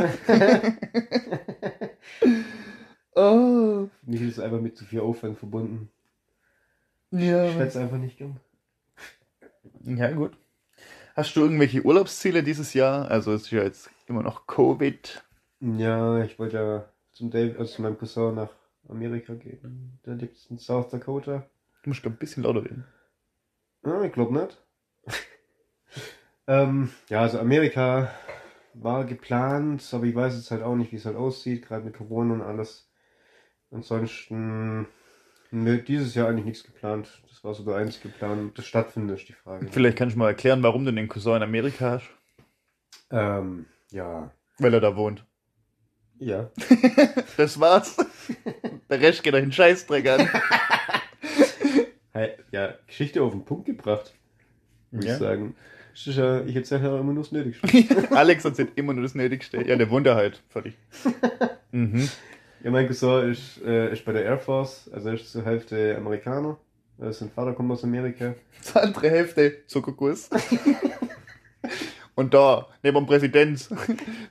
[3.15, 3.87] oh.
[4.03, 5.91] Nicht ist einfach mit zu viel Aufwand verbunden.
[7.11, 8.39] Ja, Ich es einfach nicht gern.
[9.83, 10.37] ja, gut.
[11.15, 13.11] Hast du irgendwelche Urlaubsziele dieses Jahr?
[13.11, 15.23] Also es ist ja jetzt immer noch Covid.
[15.59, 18.49] Ja, ich wollte ja zum Dave, also zu meinem Cousin nach
[18.87, 19.99] Amerika gehen.
[20.05, 21.49] Der lebt in South Dakota.
[21.83, 22.85] Du musst glaub, ein bisschen lauter reden.
[23.83, 24.61] Ah, ich glaube nicht.
[26.47, 28.11] ähm, ja, also Amerika
[28.73, 31.97] war geplant, aber ich weiß jetzt halt auch nicht, wie es halt aussieht, gerade mit
[31.97, 32.91] Corona und alles.
[33.71, 34.87] Ansonsten
[35.51, 37.21] nö, dieses Jahr eigentlich nichts geplant.
[37.29, 38.51] Das war so der einzige Plan.
[38.55, 39.67] Das stattfindet, ist die Frage.
[39.71, 42.09] Vielleicht kannst du mal erklären, warum du den Cousin in Amerika hast.
[43.09, 44.31] Ähm, ja.
[44.57, 45.25] Weil er da wohnt.
[46.21, 46.49] Ja.
[47.37, 47.97] Das war's.
[48.89, 50.29] Der Rest geht euch einen Scheißdreck an.
[52.13, 54.13] Hey, ja, Geschichte auf den Punkt gebracht,
[54.91, 55.13] würde Ja.
[55.13, 55.55] ich sagen.
[55.93, 57.67] Ich erzähle ja immer nur das Nötigste.
[58.15, 59.61] Alex erzählt immer nur das Nötigste.
[59.65, 60.41] Ja, der da halt.
[60.49, 60.73] Fertig.
[61.71, 62.09] Mhm.
[62.63, 65.95] Ja, mein Cousin ist, äh, ist bei der Air Force, also er ist zur Hälfte
[65.97, 66.57] Amerikaner.
[66.97, 68.35] Sein Vater kommt aus Amerika.
[68.75, 70.29] Die andere Hälfte Zuckerguss.
[72.15, 73.59] Und da, neben dem Präsident,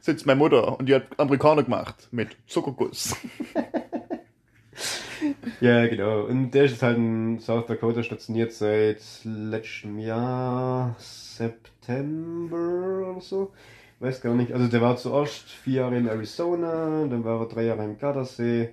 [0.00, 3.16] sitzt meine Mutter und die hat Amerikaner gemacht mit Zuckerguss.
[5.60, 6.24] Ja, genau.
[6.24, 13.52] Und der ist halt in South Dakota stationiert seit letztem Jahr, September oder so.
[13.98, 14.52] Weiß gar nicht.
[14.52, 18.70] Also der war zuerst vier Jahre in Arizona, dann war er drei Jahre im Gardasee,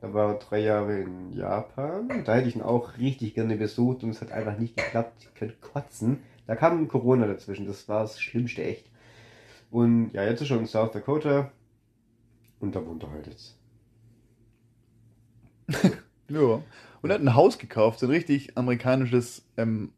[0.00, 2.22] dann war er drei Jahre in Japan.
[2.24, 5.14] Da hätte ich ihn auch richtig gerne besucht und es hat einfach nicht geklappt.
[5.20, 6.20] Ich könnte kotzen.
[6.48, 8.90] Da kam Corona dazwischen, das war das Schlimmste echt.
[9.70, 11.52] Und ja, jetzt ist er schon in South Dakota
[12.58, 13.56] und da wohnt er halt jetzt.
[16.30, 16.62] Ja.
[17.00, 19.92] Und er hat ein Haus gekauft, so ein richtig amerikanisches ähm,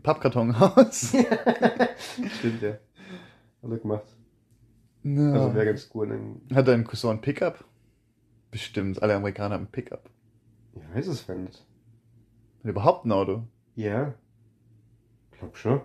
[0.00, 1.08] Pappkartonhaus.
[2.38, 2.70] Stimmt, ja.
[3.62, 4.04] Hat er gemacht.
[5.02, 5.32] Ja.
[5.32, 6.08] Also wäre ganz cool.
[6.08, 7.64] Dann, Hat dein Cousin ein Pickup?
[8.52, 10.08] Bestimmt, alle Amerikaner haben ein Pickup.
[10.74, 11.54] ich weiß es nicht.
[11.58, 11.64] Hat
[12.62, 13.42] er überhaupt ein Auto?
[13.74, 14.14] Ja.
[15.32, 15.80] Glaub schon.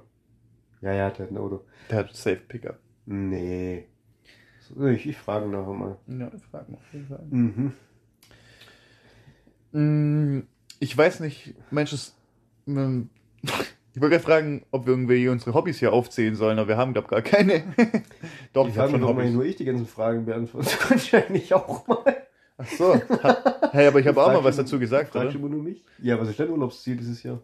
[0.82, 1.62] Ja, ja, der hat ein Auto.
[1.90, 2.78] Der hat safe Pickup.
[3.06, 3.86] Nee.
[4.94, 5.98] Ich, ich frage nachher mal.
[6.08, 6.72] Ja, ich frage
[7.08, 7.24] Fall.
[7.30, 7.74] Mhm.
[9.72, 10.42] Mm,
[10.80, 12.16] Ich weiß nicht, Mensch, es,
[12.68, 13.10] ähm,
[13.44, 16.94] ich wollte gerade fragen, ob wir irgendwie unsere Hobbys hier aufzählen sollen, aber wir haben,
[16.94, 17.64] glaube gar keine.
[18.54, 19.32] Doch, ich ich habe schon Hobbys.
[19.32, 20.66] nur ich die ganzen Fragen beantworte.
[20.70, 22.04] Das kann ich eigentlich auch mal.
[22.60, 23.00] Ach so.
[23.72, 25.40] Hey, aber ich habe auch mal Fragst was du- dazu gesagt, Fragst du oder?
[25.48, 25.84] immer nur mich?
[26.02, 27.40] Ja, was ist dein Urlaubsziel dieses Jahr?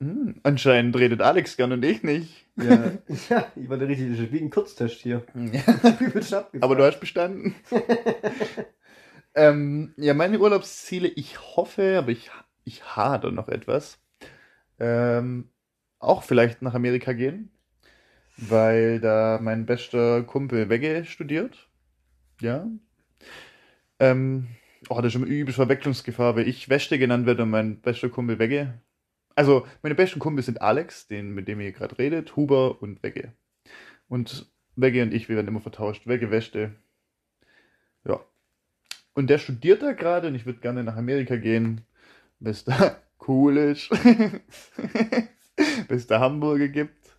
[0.00, 2.46] Hm, anscheinend redet Alex gern und ich nicht.
[2.56, 2.92] Ja,
[3.28, 5.24] ja ich war der richtige, wie ein Kurztest hier.
[5.82, 6.54] Abgefragt.
[6.60, 7.56] Aber du hast bestanden.
[9.34, 12.30] ähm, ja, meine Urlaubsziele, ich hoffe, aber ich,
[12.64, 13.98] ich hadere noch etwas.
[14.78, 15.50] Ähm,
[15.98, 17.50] auch vielleicht nach Amerika gehen,
[18.36, 21.68] weil da mein bester Kumpel Wegge studiert.
[22.40, 22.68] Ja.
[23.98, 24.46] Ähm,
[24.88, 28.38] oh, das ist schon übel Verwechslungsgefahr, weil ich Wäschte genannt werde und mein bester Kumpel
[28.38, 28.80] Wegge.
[29.38, 33.34] Also, meine besten Kumpel sind Alex, den, mit dem ihr gerade redet, Huber und Wegge.
[34.08, 36.08] Und Wegge und ich, wir werden immer vertauscht.
[36.08, 36.74] Wegge, Wäschte.
[38.04, 38.18] Ja.
[39.14, 41.82] Und der studiert da gerade und ich würde gerne nach Amerika gehen,
[42.40, 43.88] es da cool ist.
[45.88, 47.16] es da Hamburger gibt.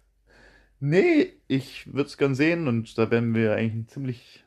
[0.81, 4.43] Nee, ich würde es gern sehen und da werden wir eigentlich ein ziemlich.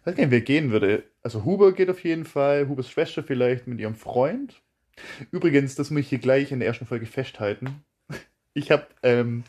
[0.00, 1.04] Ich weiß gar nicht, wer gehen würde.
[1.22, 4.62] Also Huber geht auf jeden Fall, Hubers Schwester vielleicht mit ihrem Freund.
[5.30, 7.84] Übrigens, das muss ich hier gleich in der ersten Folge festhalten.
[8.54, 9.44] Ich habe ähm,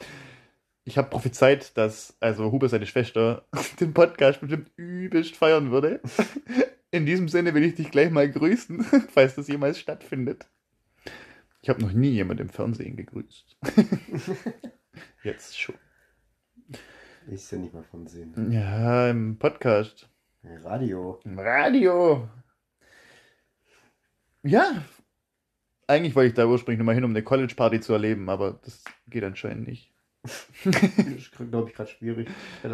[0.88, 3.46] ich habe prophezeit, dass also Huber seine Schwester
[3.82, 6.02] den Podcast bestimmt übelst feiern würde.
[6.92, 8.84] In diesem Sinne will ich dich gleich mal grüßen,
[9.14, 10.48] falls das jemals stattfindet.
[11.62, 13.58] Ich habe noch nie jemand im Fernsehen gegrüßt.
[15.24, 15.76] Jetzt schon.
[17.28, 18.54] Ist ja nicht mal von sehen.
[18.54, 20.10] Ja, im Podcast.
[20.42, 21.20] Radio.
[21.26, 22.30] Im Radio.
[24.44, 24.86] Ja.
[25.88, 28.84] Eigentlich wollte ich da ursprünglich nur mal hin, um eine College-Party zu erleben, aber das
[29.08, 29.92] geht anscheinend nicht.
[30.66, 30.76] Das
[31.08, 32.28] ist, glaube ich, gerade schwierig.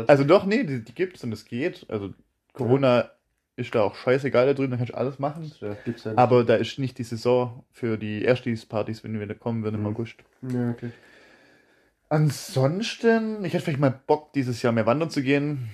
[0.08, 1.86] Also doch, nee, die, die gibt's und es geht.
[1.90, 2.14] Also
[2.54, 3.12] Corona
[3.56, 5.52] ist da auch scheißegal da drüben, da kannst du alles machen.
[5.62, 6.18] Ja, gibt's ja nicht.
[6.20, 9.82] Aber da ist nicht die Saison für die Erstis-Partys, wenn wir wieder kommen würden im
[9.82, 9.88] Mhm.
[9.88, 10.16] August.
[10.42, 10.90] Ja, okay.
[12.10, 15.70] Ansonsten, ich hätte vielleicht mal Bock, dieses Jahr mehr wandern zu gehen.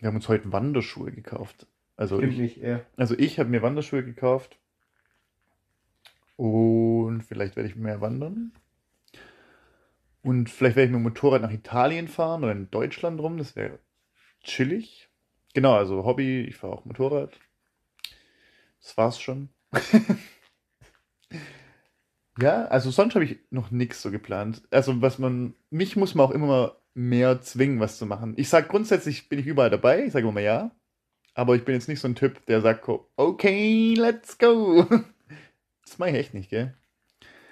[0.00, 1.66] Wir haben uns heute Wanderschuhe gekauft.
[1.96, 2.84] Also Stimmt ich, nicht, er.
[2.96, 4.58] also ich habe mir Wanderschuhe gekauft.
[6.38, 8.52] Und vielleicht werde ich mehr wandern.
[10.22, 13.38] Und vielleicht werde ich mit dem Motorrad nach Italien fahren oder in Deutschland rum.
[13.38, 13.80] Das wäre
[14.44, 15.08] chillig.
[15.52, 17.32] Genau, also Hobby, ich fahre auch Motorrad.
[18.80, 19.48] Das war's schon.
[22.38, 24.62] ja, also sonst habe ich noch nichts so geplant.
[24.70, 28.34] Also was man, mich muss man auch immer mal mehr zwingen, was zu machen.
[28.36, 30.70] Ich sag grundsätzlich bin ich überall dabei, ich sage immer ja.
[31.34, 34.86] Aber ich bin jetzt nicht so ein Typ, der sagt, okay, let's go.
[35.88, 36.74] Das mache ich echt nicht, gell?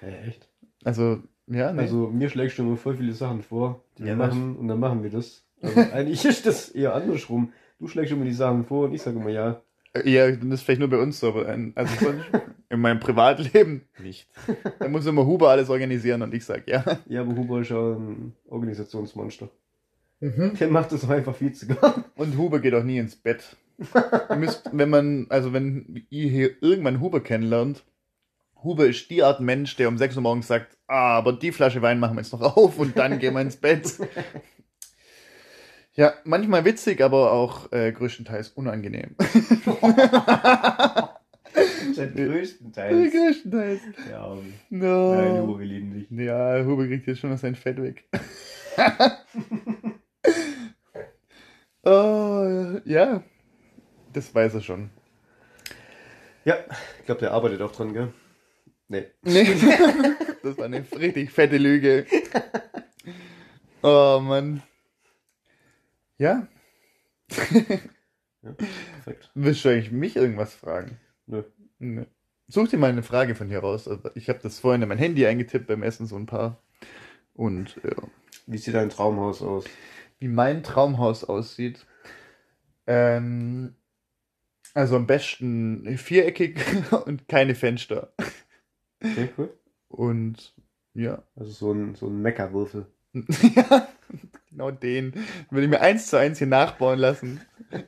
[0.01, 0.47] Ja, echt?
[0.83, 1.81] Also, ja, nee.
[1.81, 4.79] Also mir schlägst du immer voll viele Sachen vor, die Ja, wir machen und dann
[4.79, 5.45] machen wir das.
[5.61, 7.51] Also eigentlich ist das eher andersrum.
[7.79, 9.61] Du schlägst immer die Sachen vor und ich sage immer ja.
[10.03, 12.25] Ja, das ist vielleicht nur bei uns so, aber ein, also sonst
[12.69, 14.29] in meinem Privatleben nicht.
[14.79, 16.83] Da muss immer Huber alles organisieren und ich sag ja.
[17.07, 19.49] Ja, aber Huber ist ja ein Organisationsmonster.
[20.19, 20.53] Mhm.
[20.59, 22.03] Der macht das einfach viel zu gern.
[22.15, 23.55] Und Huber geht auch nie ins Bett.
[24.29, 27.83] Ihr müsst, wenn man, also wenn ihr hier irgendwann Huber kennenlernt,
[28.63, 31.81] Huber ist die Art Mensch, der um 6 Uhr morgens sagt, ah, aber die Flasche
[31.81, 33.91] Wein machen wir jetzt noch auf und dann gehen wir ins Bett.
[35.93, 39.15] Ja, manchmal witzig, aber auch äh, größtenteils unangenehm.
[41.95, 43.11] Seit größtenteils.
[43.11, 43.81] größtenteils.
[44.11, 44.37] Ja,
[44.69, 45.15] No.
[45.15, 46.05] nein, Huber, wir lieben dich.
[46.11, 48.07] Ja, Huber kriegt jetzt schon noch sein Fett weg.
[51.83, 53.23] oh, ja.
[54.13, 54.91] Das weiß er schon.
[56.45, 56.57] Ja,
[56.99, 58.13] ich glaube, der arbeitet auch dran, gell?
[58.87, 59.05] Nee.
[59.21, 59.43] Nee.
[60.43, 62.05] das war eine richtig fette Lüge.
[63.83, 64.63] Oh Mann.
[66.17, 66.47] Ja.
[68.41, 69.29] Ja, perfekt.
[69.35, 70.97] Willst du eigentlich mich irgendwas fragen?
[71.25, 71.43] Nö.
[71.79, 72.05] Nö.
[72.47, 73.87] Such dir mal eine Frage von hier raus.
[73.87, 76.63] Also Ich habe das vorhin in mein Handy eingetippt beim Essen, so ein paar.
[77.33, 77.91] Und ja.
[78.45, 79.65] Wie sieht dein Traumhaus aus?
[80.19, 81.85] wie mein Traumhaus aussieht.
[82.85, 83.75] Ähm,
[84.73, 86.59] also am besten viereckig
[87.05, 88.13] und keine Fenster.
[89.03, 89.49] Okay, cool.
[89.89, 90.53] Und
[90.93, 92.87] ja, Also so ein, so ein Meckerwürfel.
[93.55, 93.87] ja,
[94.49, 95.13] genau den
[95.49, 97.41] würde ich mir eins zu eins hier nachbauen lassen.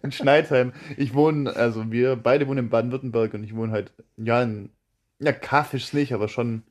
[0.04, 0.74] In Schneidheim.
[0.98, 4.72] Ich wohne, also wir beide wohnen in Baden-Württemberg und ich wohne halt, ja, in,
[5.20, 6.64] ja, Kafisch nicht, aber schon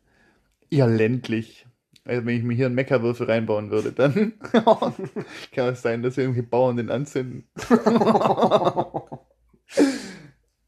[0.70, 1.66] eher ländlich.
[2.04, 4.34] Also wenn ich mir hier einen Meckerwürfel reinbauen würde, dann
[5.52, 7.48] kann es sein, dass irgendwelche Bauern den anzünden.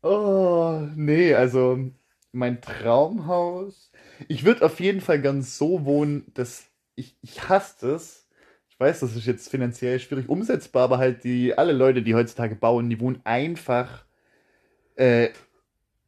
[0.03, 1.91] oh, nee, also
[2.33, 3.91] mein Traumhaus.
[4.29, 6.65] Ich würde auf jeden Fall ganz so wohnen, dass
[6.95, 8.29] ich, ich hasse es.
[8.69, 12.55] Ich weiß, das ist jetzt finanziell schwierig umsetzbar, aber halt die, alle Leute, die heutzutage
[12.55, 14.05] bauen, die wohnen einfach,
[14.97, 15.31] äh,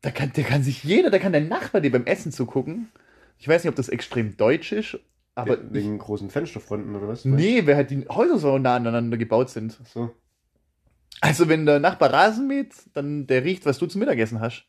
[0.02, 2.90] da kann, der kann sich jeder, da kann der Nachbar dir beim Essen zugucken.
[3.38, 4.98] Ich weiß nicht, ob das extrem deutsch ist,
[5.34, 7.24] aber We- wegen großen Fensterfronten oder was?
[7.24, 9.78] nee, wer halt die Häuser so nah aneinander gebaut sind.
[9.82, 10.14] Ach so.
[11.20, 14.64] Also wenn der Nachbar Rasen mäht, dann der riecht, was du zum Mittagessen hast.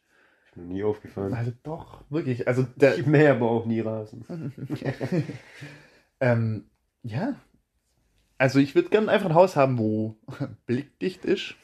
[0.56, 1.34] Mir nie aufgefallen.
[1.34, 2.48] Also doch, wirklich.
[2.48, 4.24] Also der, Ich mähe aber auch nie Rasen.
[6.20, 6.66] ähm,
[7.02, 7.36] ja.
[8.38, 10.18] Also ich würde gerne einfach ein Haus haben, wo
[10.66, 11.56] blickdicht ist,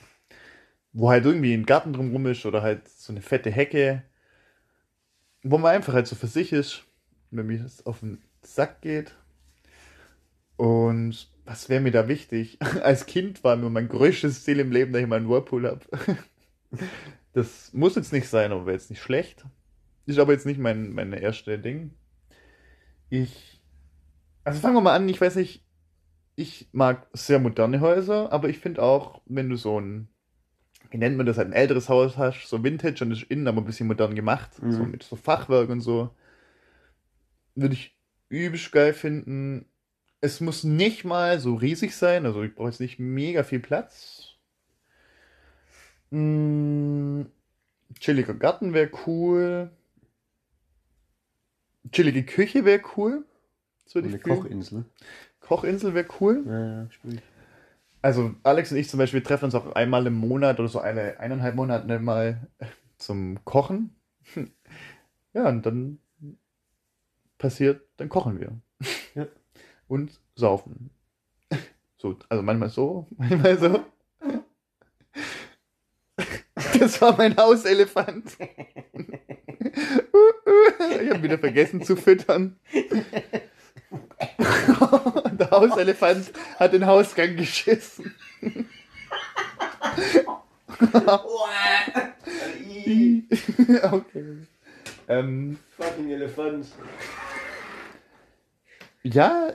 [0.94, 4.04] wo halt irgendwie ein Garten drumrum ist oder halt so eine fette Hecke,
[5.44, 6.84] wo man einfach halt so für sich ist,
[7.32, 9.16] wenn mir das auf den Sack geht.
[10.58, 12.58] Und was wäre mir da wichtig?
[12.84, 15.86] Als Kind war mir mein größtes Ziel im Leben, dass ich mal einen Whirlpool habe.
[17.34, 19.46] Das muss jetzt nicht sein, aber wäre jetzt nicht schlecht.
[20.06, 21.92] Ist aber jetzt nicht mein meine erste Ding.
[23.10, 23.62] Ich.
[24.44, 25.64] Also fangen wir mal an, ich weiß nicht,
[26.36, 30.08] ich mag sehr moderne Häuser, aber ich finde auch, wenn du so ein,
[30.90, 33.62] wie nennt man das, halt ein älteres Haus hast, so Vintage und ist innen aber
[33.62, 34.72] ein bisschen modern gemacht, Mhm.
[34.72, 36.16] so mit so Fachwerk und so,
[37.56, 37.96] würde ich
[38.30, 39.66] übelst geil finden.
[40.22, 44.29] Es muss nicht mal so riesig sein, also ich brauche jetzt nicht mega viel Platz.
[46.12, 47.24] Mm,
[48.00, 49.72] chilliger Garten wäre cool.
[51.92, 53.26] Chillige Küche wäre cool.
[53.94, 54.42] Würde Eine fühlen.
[54.42, 54.86] Kochinsel.
[55.40, 56.44] Kochinsel wäre cool.
[56.46, 57.22] Ja, ja, ich.
[58.02, 61.20] Also Alex und ich zum Beispiel treffen uns auch einmal im Monat oder so eine
[61.20, 62.48] eineinhalb Monate mal
[62.98, 63.96] zum Kochen.
[65.32, 66.00] Ja, und dann
[67.38, 68.60] passiert, dann kochen wir.
[69.14, 69.28] Ja.
[69.88, 70.90] Und saufen.
[71.98, 73.86] So, also manchmal so, manchmal so.
[76.80, 78.26] Das war mein Hauselefant.
[79.60, 82.58] Ich habe wieder vergessen zu füttern.
[84.40, 88.14] Der Hauselefant hat den Hausgang geschissen.
[93.92, 94.38] okay.
[95.08, 96.68] Ähm, Fucking Elefant.
[99.04, 99.54] ja,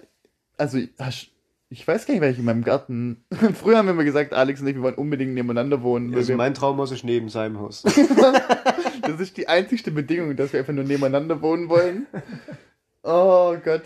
[0.57, 1.31] also hast-
[1.75, 3.25] ich weiß gar nicht, weil ich in meinem Garten.
[3.55, 6.15] Früher haben wir immer gesagt, Alex und ich, wir wollen unbedingt nebeneinander wohnen.
[6.15, 7.83] Also wir, mein Traumhaus ist neben seinem Haus.
[9.03, 12.07] das ist die einzigste Bedingung, dass wir einfach nur nebeneinander wohnen wollen.
[13.03, 13.83] Oh Gott.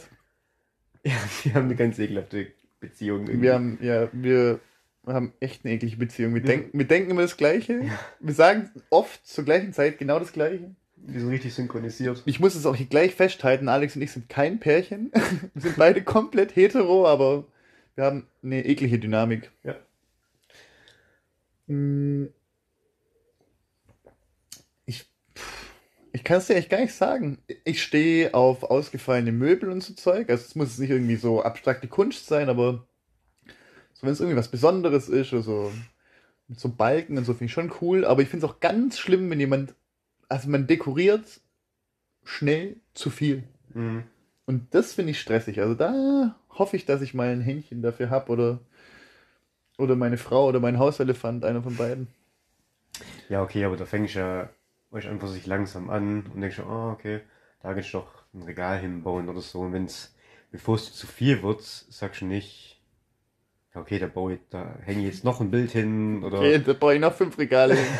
[1.02, 2.48] ja, wir haben eine ganz ekelhafte
[2.78, 3.20] Beziehung.
[3.20, 3.40] irgendwie.
[3.40, 4.60] Wir haben, ja, wir
[5.06, 6.34] haben echt eine eklige Beziehung.
[6.34, 7.90] Wir, Wir- denken, wir denken immer das Gleiche.
[8.20, 10.74] Wir sagen oft zur gleichen Zeit genau das Gleiche.
[10.96, 12.22] Wir sind richtig synchronisiert.
[12.26, 15.10] Ich muss es auch hier gleich festhalten, Alex und ich sind kein Pärchen.
[15.54, 17.46] Wir sind beide komplett hetero, aber
[17.98, 19.50] Wir haben eine eklige Dynamik.
[19.64, 19.74] Ja.
[21.66, 22.28] Mm.
[24.86, 25.10] Ich,
[26.12, 27.38] ich kann es dir echt gar nicht sagen.
[27.64, 30.30] Ich stehe auf ausgefallene Möbel und so Zeug.
[30.30, 32.86] Also es muss nicht irgendwie so abstrakte Kunst sein, aber
[33.94, 35.72] so wenn es irgendwie was Besonderes ist oder so
[36.46, 38.04] mit so Balken und so finde ich schon cool.
[38.04, 39.74] Aber ich finde es auch ganz schlimm, wenn jemand,
[40.28, 41.40] also man dekoriert
[42.22, 43.42] schnell zu viel.
[43.74, 44.04] Mhm.
[44.46, 45.60] Und das finde ich stressig.
[45.60, 48.58] Also da hoffe ich, dass ich mal ein Händchen dafür habe oder,
[49.78, 52.08] oder meine Frau oder mein Hauselefant, einer von beiden.
[53.28, 54.50] Ja, okay, aber da fängst du ja
[54.90, 57.20] euch einfach sich langsam an und denkst, oh, okay,
[57.62, 59.60] da kannst du doch ein Regal hinbauen oder so.
[59.60, 60.14] Und wenn's,
[60.50, 62.80] bevor es zu viel wird, sagst du nicht,
[63.74, 66.38] ja, okay, da baue ich, da hänge ich jetzt noch ein Bild hin oder.
[66.38, 67.86] Okay, da brauche ich noch fünf Regale hin.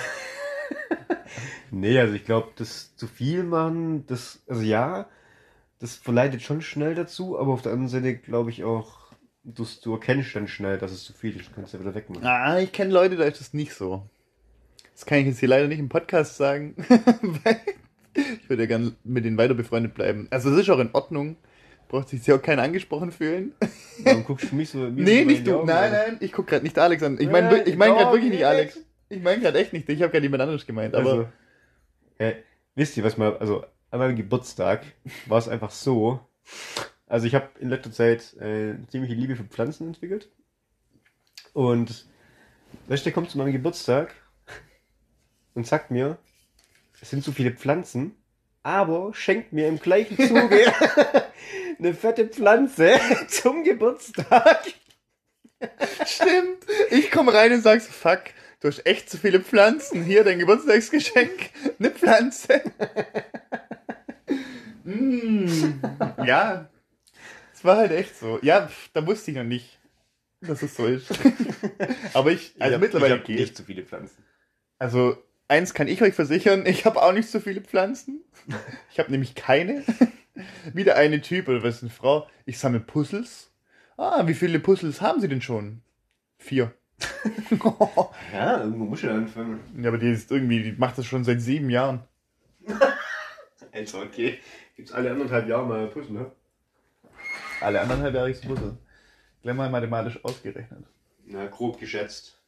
[1.71, 5.07] Nee, also ich glaube, das zu viel machen, das, also ja,
[5.81, 9.13] das verleitet schon schnell dazu, aber auf der anderen Seite glaube ich auch,
[9.45, 12.25] du, du erkennst dann schnell, dass es zu viel ist, du kannst ja wieder wegmachen.
[12.27, 14.09] Ah, ich kenne Leute, da ist das nicht so.
[14.93, 16.75] Das kann ich jetzt hier leider nicht im Podcast sagen,
[17.45, 17.61] weil
[18.15, 20.27] ich würde ja gerne mit denen weiter befreundet bleiben.
[20.31, 21.37] Also es ist auch in Ordnung.
[21.87, 23.55] Braucht sich ja auch keiner angesprochen fühlen.
[24.03, 24.95] Warum guckst du mich so?
[24.95, 25.57] wie Nee, so nicht du.
[25.57, 27.15] Augen Nein, nein, ich guck gerade nicht Alex an.
[27.15, 28.79] Ich Ja, meine ich mein gerade wirklich nicht Alex.
[29.09, 29.89] Ich meine gerade echt nicht.
[29.89, 30.95] Ich habe gerade jemand anderes gemeint.
[30.95, 31.29] Aber Also,
[32.19, 32.35] hä,
[32.75, 34.85] wisst ihr, was mal, also an meinem Geburtstag
[35.27, 36.21] war es einfach so,
[37.07, 40.29] also ich habe in letzter Zeit äh, ziemliche Liebe für Pflanzen entwickelt
[41.55, 42.07] und
[42.89, 44.15] weißt du, der kommt zu meinem Geburtstag
[45.55, 46.19] und sagt mir,
[47.01, 48.15] es sind zu viele Pflanzen,
[48.63, 50.73] aber schenkt mir im gleichen Zuge
[51.79, 54.75] eine fette Pflanze zum Geburtstag.
[56.07, 56.65] Stimmt.
[56.91, 58.25] Ich komme rein und sag's, fuck,
[58.61, 60.05] du hast echt zu viele Pflanzen.
[60.05, 61.51] Hier dein Geburtstagsgeschenk.
[61.79, 62.63] Eine Pflanze.
[64.89, 65.81] Mm,
[66.25, 66.69] ja.
[67.55, 68.39] Es war halt echt so.
[68.43, 69.79] Ja, da wusste ich noch nicht,
[70.41, 71.11] dass es so ist.
[72.15, 73.39] Aber ich, also Ich mittlerweile ich geht.
[73.41, 74.23] nicht zu viele Pflanzen.
[74.79, 75.17] Also,
[75.49, 78.23] eins kann ich euch versichern, ich habe auch nicht so viele Pflanzen.
[78.93, 79.85] Ich habe nämlich keine.
[80.73, 82.29] Wieder eine Typ oder was ist eine Frau.
[82.47, 83.51] Ich sammle Puzzles.
[83.97, 85.83] Ah, wie viele Puzzles haben Sie denn schon?
[86.39, 86.73] Vier.
[88.33, 89.59] Ja, irgendwo muss ich anfangen.
[89.81, 92.05] Ja, aber die ist irgendwie, die macht das schon seit sieben Jahren.
[93.73, 94.39] Also, okay.
[94.79, 96.31] Gibt's alle anderthalb Jahre mal Puzzle, ne?
[97.61, 98.79] Alle anderthalb Jahre ist Puzzle.
[99.43, 100.85] Gleich mal mathematisch ausgerechnet.
[101.27, 102.39] Na, grob geschätzt.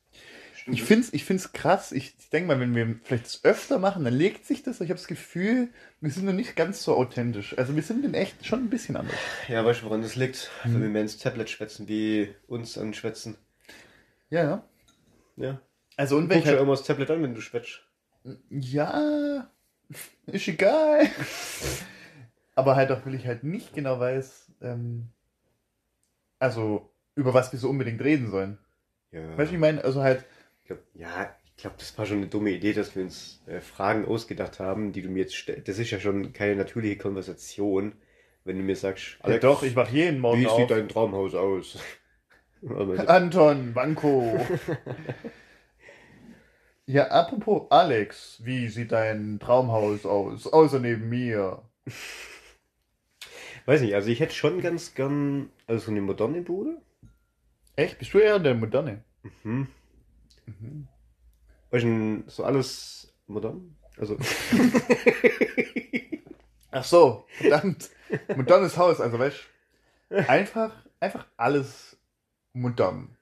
[0.54, 1.90] Stimmt Ich finde es ich find's krass.
[1.90, 4.80] Ich, ich denke mal, wenn wir vielleicht das öfter machen, dann legt sich das.
[4.80, 7.58] Ich habe das Gefühl, wir sind noch nicht ganz so authentisch.
[7.58, 9.16] Also wir sind in echt schon ein bisschen anders.
[9.48, 10.52] Ja, weißt du, woran das liegt?
[10.62, 10.74] Mhm.
[10.74, 13.38] Wenn wir mehr ins Tablet schwätzen, wie uns an Schwätzen.
[14.28, 14.64] Ja, ja.
[15.34, 15.60] Ja.
[15.96, 17.80] Also und ich du halt, immer das Tablet an, wenn du schwätzt.
[18.50, 19.50] Ja,
[20.26, 21.10] ist egal.
[22.60, 25.08] Aber halt auch, weil ich halt nicht genau weiß, ähm,
[26.38, 28.58] also über was wir so unbedingt reden sollen.
[29.12, 29.34] Ja.
[29.38, 29.82] Weißt du, ich meine?
[29.82, 30.26] Also halt,
[30.60, 33.62] Ich glaub, ja, ich glaube, das war schon eine dumme Idee, dass wir uns äh,
[33.62, 35.68] Fragen ausgedacht haben, die du mir jetzt stellst.
[35.68, 37.94] Das ist ja schon keine natürliche Konversation,
[38.44, 40.60] wenn du mir sagst, ja, doch, ich wach jeden Morgen wie auf.
[40.60, 41.78] sieht dein Traumhaus aus?
[43.06, 44.38] Anton, Banco.
[46.84, 50.46] ja, apropos Alex, wie sieht dein Traumhaus aus?
[50.46, 51.62] Außer neben mir.
[53.70, 56.82] Weiß nicht, also ich hätte schon ganz gern, also so eine moderne Bude.
[57.76, 58.00] Echt?
[58.00, 59.04] Bist du eher der Moderne?
[59.44, 59.68] Mhm.
[60.46, 60.88] Mhm.
[61.70, 63.76] Weißt du, so alles modern?
[63.96, 64.18] Also,
[66.72, 67.90] Ach so, verdammt.
[68.34, 69.38] Modernes Haus, also weißt
[70.08, 71.96] du, einfach, einfach alles
[72.52, 73.16] modern.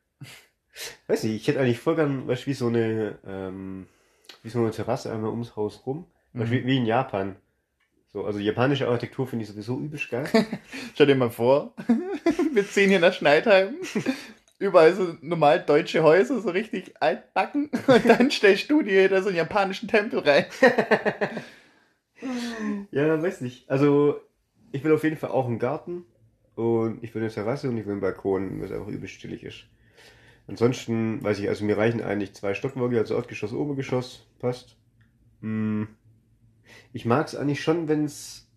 [1.08, 3.86] weiß nicht, ich hätte eigentlich voll gern, weißt du, wie so eine, ähm,
[4.42, 6.06] wie so eine Terrasse einmal ums Haus rum.
[6.32, 6.54] Weißt Mhm.
[6.54, 7.36] wie, wie in Japan.
[8.12, 10.26] So, also japanische Architektur finde ich sowieso übelst geil.
[10.94, 11.74] Stell dir mal vor,
[12.52, 13.76] wir ziehen hier nach Schneidheim.
[14.58, 17.70] Überall so normal deutsche Häuser, so richtig altbacken.
[17.86, 20.46] Und dann stellst du dir da so einen japanischen Tempel rein.
[22.90, 23.70] ja, weiß nicht.
[23.70, 24.20] Also,
[24.72, 26.04] ich will auf jeden Fall auch einen Garten
[26.56, 29.64] und ich will eine Terrasse und ich will einen Balkon, was einfach übelst chillig ist.
[30.48, 34.76] Ansonsten, weiß ich, also mir reichen eigentlich zwei Stockwerke, also Erdgeschoss, Obergeschoss, passt.
[35.40, 35.88] Hm.
[36.92, 38.48] Ich mag es eigentlich schon, wenn es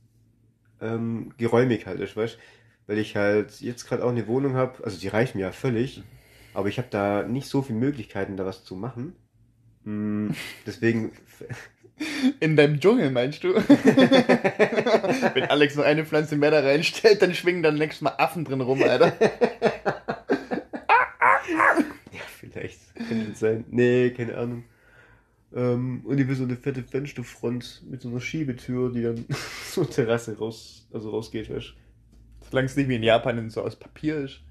[0.82, 2.38] ähm, geräumig halt ist, weißt
[2.88, 6.04] Weil ich halt jetzt gerade auch eine Wohnung habe, also die reicht mir ja völlig,
[6.54, 9.16] aber ich habe da nicht so viele Möglichkeiten, da was zu machen.
[9.84, 11.12] Hm, deswegen
[12.40, 13.54] In deinem Dschungel, meinst du?
[15.34, 18.62] Wenn Alex noch eine Pflanze mehr da reinstellt, dann schwingen dann nächstes Mal Affen drin
[18.62, 19.14] rum, Alter.
[22.12, 22.80] Ja, vielleicht.
[22.96, 23.66] Könnte sein.
[23.70, 24.64] Nee, keine Ahnung.
[25.54, 29.26] Ähm, und ich will so eine fette Fensterfront mit so einer Schiebetür, die dann
[29.72, 31.74] zur Terrasse raus, also rausgeht, weißt
[32.49, 34.41] Solange es nicht wie in Japan so aus Papier ist.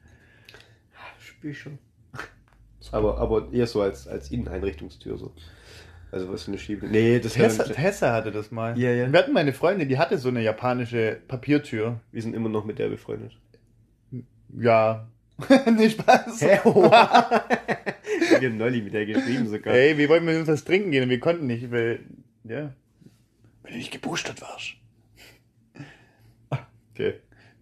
[1.19, 1.79] spüre ich schon.
[2.93, 5.33] Aber, aber eher so als, als Inneneinrichtungstür so.
[6.11, 6.89] Also was für eine Schiebe.
[6.89, 8.77] Nee, das Tessa, wäre Tessa hatte das mal.
[8.77, 9.13] Ja, ja.
[9.13, 12.01] Wir hatten meine Freundin, die hatte so eine japanische Papiertür.
[12.11, 13.39] Wir sind immer noch mit der befreundet.
[14.59, 15.09] Ja.
[15.77, 16.41] nee, Spaß.
[18.41, 19.75] Wir haben neulich mit der geschrieben sogar.
[19.75, 22.01] Ey, wir wollten mit uns was trinken gehen und wir konnten nicht, weil,
[22.45, 22.73] ja.
[23.63, 24.75] Weil du nicht geboostert warst.
[26.93, 27.15] Okay.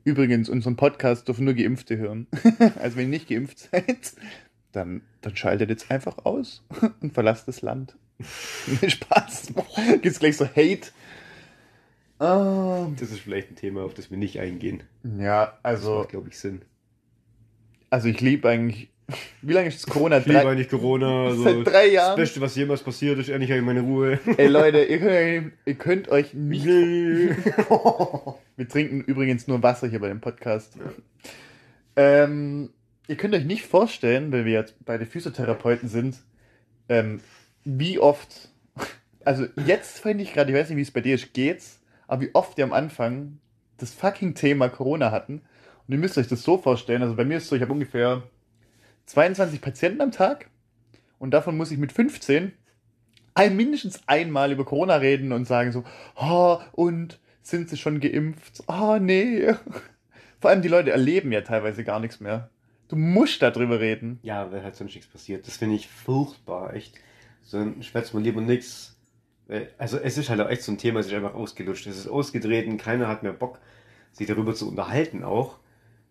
[0.05, 2.26] Übrigens, unseren Podcast dürfen nur Geimpfte hören.
[2.81, 4.12] also wenn ihr nicht geimpft seid,
[4.72, 6.64] dann, dann schaltet jetzt einfach aus
[7.01, 7.97] und verlasst das Land.
[8.87, 9.53] Spaß.
[10.03, 10.89] Gibt's gleich so Hate.
[12.18, 14.83] Ah, Das ist vielleicht ein Thema, auf das wir nicht eingehen.
[15.18, 16.62] ja, Das also, macht, glaube ich, Sinn.
[17.91, 18.91] also ich liebe eigentlich.
[19.41, 20.21] Wie lange ist das Corona?
[20.21, 21.31] Drei, eigentlich Corona.
[21.35, 22.17] So seit drei das Jahren.
[22.17, 24.19] Beste, was jemals passiert ist, endlich habe ich meine Ruhe.
[24.37, 26.67] Ey Leute, ihr könnt, ihr könnt euch nicht.
[26.67, 27.31] Nee.
[28.57, 30.75] Wir trinken übrigens nur Wasser hier bei dem Podcast.
[31.95, 32.71] Ähm,
[33.07, 36.17] ihr könnt euch nicht vorstellen, weil wir jetzt beide Physiotherapeuten sind,
[36.89, 37.21] ähm,
[37.65, 38.49] wie oft,
[39.25, 42.23] also jetzt finde ich gerade, ich weiß nicht, wie es bei dir ist, geht's, aber
[42.23, 43.39] wie oft wir am Anfang
[43.77, 45.43] das fucking Thema Corona hatten.
[45.87, 47.73] Und ihr müsst euch das so vorstellen, also bei mir ist es so, ich habe
[47.73, 48.25] ungefähr
[49.09, 50.51] 22 Patienten am Tag
[51.19, 52.53] und davon muss ich mit 15
[53.35, 55.85] ein, mindestens einmal über Corona reden und sagen so,
[56.17, 58.63] oh, und sind sie schon geimpft?
[58.67, 59.53] Oh, nee.
[60.41, 62.51] Vor allem die Leute erleben ja teilweise gar nichts mehr.
[62.89, 64.19] Du musst darüber reden.
[64.23, 65.47] Ja, weil halt sonst nichts passiert.
[65.47, 66.95] Das finde ich furchtbar, echt.
[67.43, 68.45] So ein schwätzt man lieber.
[68.47, 71.87] Weil- Also es ist halt auch echt so ein Thema, es ist einfach ausgelutscht.
[71.87, 73.59] Es ist ausgetreten, keiner hat mehr Bock,
[74.13, 75.59] sich darüber zu unterhalten auch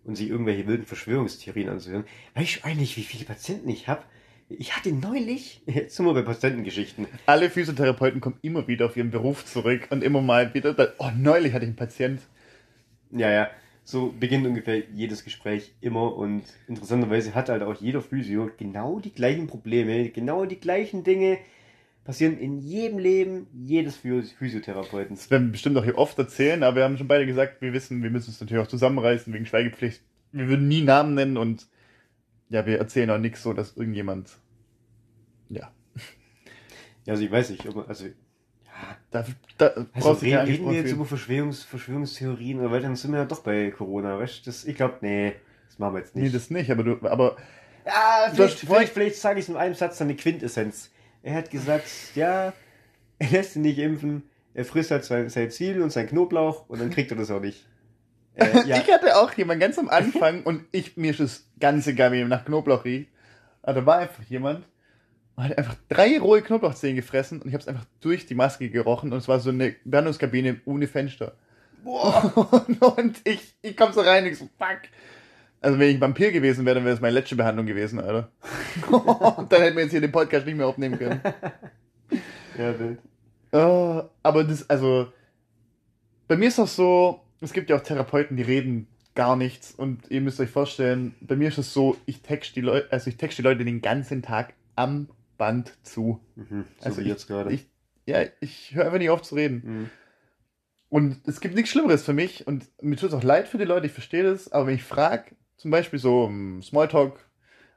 [0.07, 2.05] und sich irgendwelche wilden Verschwörungstheorien anzuhören.
[2.33, 4.01] Weißt du eigentlich, wie viele Patienten ich habe?
[4.49, 9.11] Ich hatte neulich, jetzt sind wir bei Patientengeschichten, Alle Physiotherapeuten kommen immer wieder auf ihren
[9.11, 12.21] Beruf zurück und immer mal wieder, oh, neulich hatte ich einen Patient.
[13.11, 13.49] Ja, ja.
[13.83, 19.13] So beginnt ungefähr jedes Gespräch immer und interessanterweise hat halt auch jeder Physio genau die
[19.13, 21.37] gleichen Probleme, genau die gleichen Dinge
[22.07, 25.15] passieren in jedem Leben jedes Physio- Physiotherapeuten.
[25.15, 27.73] Das werden wir bestimmt auch hier oft erzählen, aber wir haben schon beide gesagt, wir
[27.73, 30.01] wissen, wir müssen uns natürlich auch zusammenreißen wegen Schweigepflicht.
[30.31, 31.67] Wir würden nie Namen nennen und
[32.49, 34.37] ja, wir erzählen auch nichts so, dass irgendjemand,
[35.49, 35.69] ja,
[37.05, 38.13] Ja, also ich weiß nicht, ob also, ja,
[39.11, 39.25] da,
[39.57, 43.25] da also reden, reden wir jetzt über Verschwörungs, Verschwörungstheorien oder weil dann sind wir ja
[43.25, 44.51] doch bei Corona, weißt du?
[44.69, 45.33] Ich glaube, nee,
[45.67, 46.35] das machen wir jetzt Nee, nicht.
[46.35, 47.35] das nicht, aber du, aber
[47.85, 50.91] Ja, vielleicht, vielleicht, vielleicht sage ich es in einem Satz dann eine Quintessenz.
[51.23, 52.53] Er hat gesagt, ja,
[53.19, 56.79] er lässt sich nicht impfen, er frisst halt sein, sein Ziel und sein Knoblauch und
[56.81, 57.65] dann kriegt er das auch nicht.
[58.35, 61.87] Äh, ja, ich hatte auch jemanden ganz am Anfang und ich, mir ist es ganz
[61.87, 63.09] egal, wie nach Knoblauch riecht.
[63.61, 64.65] Aber da war einfach jemand
[65.35, 68.69] und hat einfach drei rohe Knoblauchzehen gefressen und ich habe es einfach durch die Maske
[68.69, 71.33] gerochen und es war so eine Behandlungskabine ohne Fenster.
[71.83, 72.65] Boah.
[72.97, 74.81] und ich, ich komm so rein und ich so, fuck.
[75.61, 78.31] Also wenn ich Vampir gewesen wäre, dann wäre das meine letzte Behandlung gewesen, Alter.
[79.49, 81.19] dann hätten wir jetzt hier den Podcast nicht mehr aufnehmen können.
[82.57, 82.99] ja, wild.
[83.51, 85.11] Oh, aber das, also,
[86.27, 90.11] bei mir ist das so, es gibt ja auch Therapeuten, die reden gar nichts und
[90.11, 93.17] ihr müsst euch vorstellen, bei mir ist es so, ich text die Leute, also ich
[93.17, 96.19] text die Leute den ganzen Tag am Band zu.
[96.35, 97.51] Mhm, so Also wie jetzt gerade.
[97.51, 97.65] Ich,
[98.05, 99.61] ja, ich höre einfach nicht auf zu reden.
[99.65, 99.89] Mhm.
[100.89, 103.65] Und es gibt nichts Schlimmeres für mich und mir tut es auch leid für die
[103.65, 107.19] Leute, ich verstehe das, aber wenn ich frage, zum Beispiel so um Smalltalk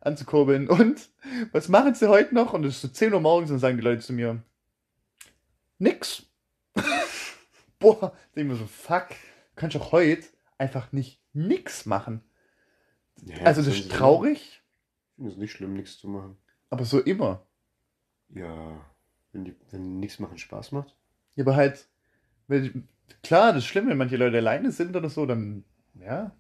[0.01, 1.11] anzukurbeln und
[1.53, 2.53] was machen sie heute noch?
[2.53, 4.43] Und es ist so 10 Uhr morgens und sagen die Leute zu mir,
[5.78, 6.24] nix.
[7.78, 9.14] Boah, denk mir so, fuck, du
[9.57, 10.26] kannst doch heute
[10.59, 12.22] einfach nicht nix machen.
[13.22, 14.62] Ja, also das ist traurig,
[15.11, 16.37] Ich finde es nicht schlimm, nichts zu machen.
[16.70, 17.47] aber so immer.
[18.31, 18.81] Ja,
[19.33, 20.97] wenn, die, wenn nichts machen Spaß macht.
[21.35, 21.89] Ja, aber halt,
[22.47, 22.89] wenn,
[23.22, 25.64] klar, das ist schlimm, wenn manche Leute alleine sind oder so, dann,
[25.95, 26.35] ja,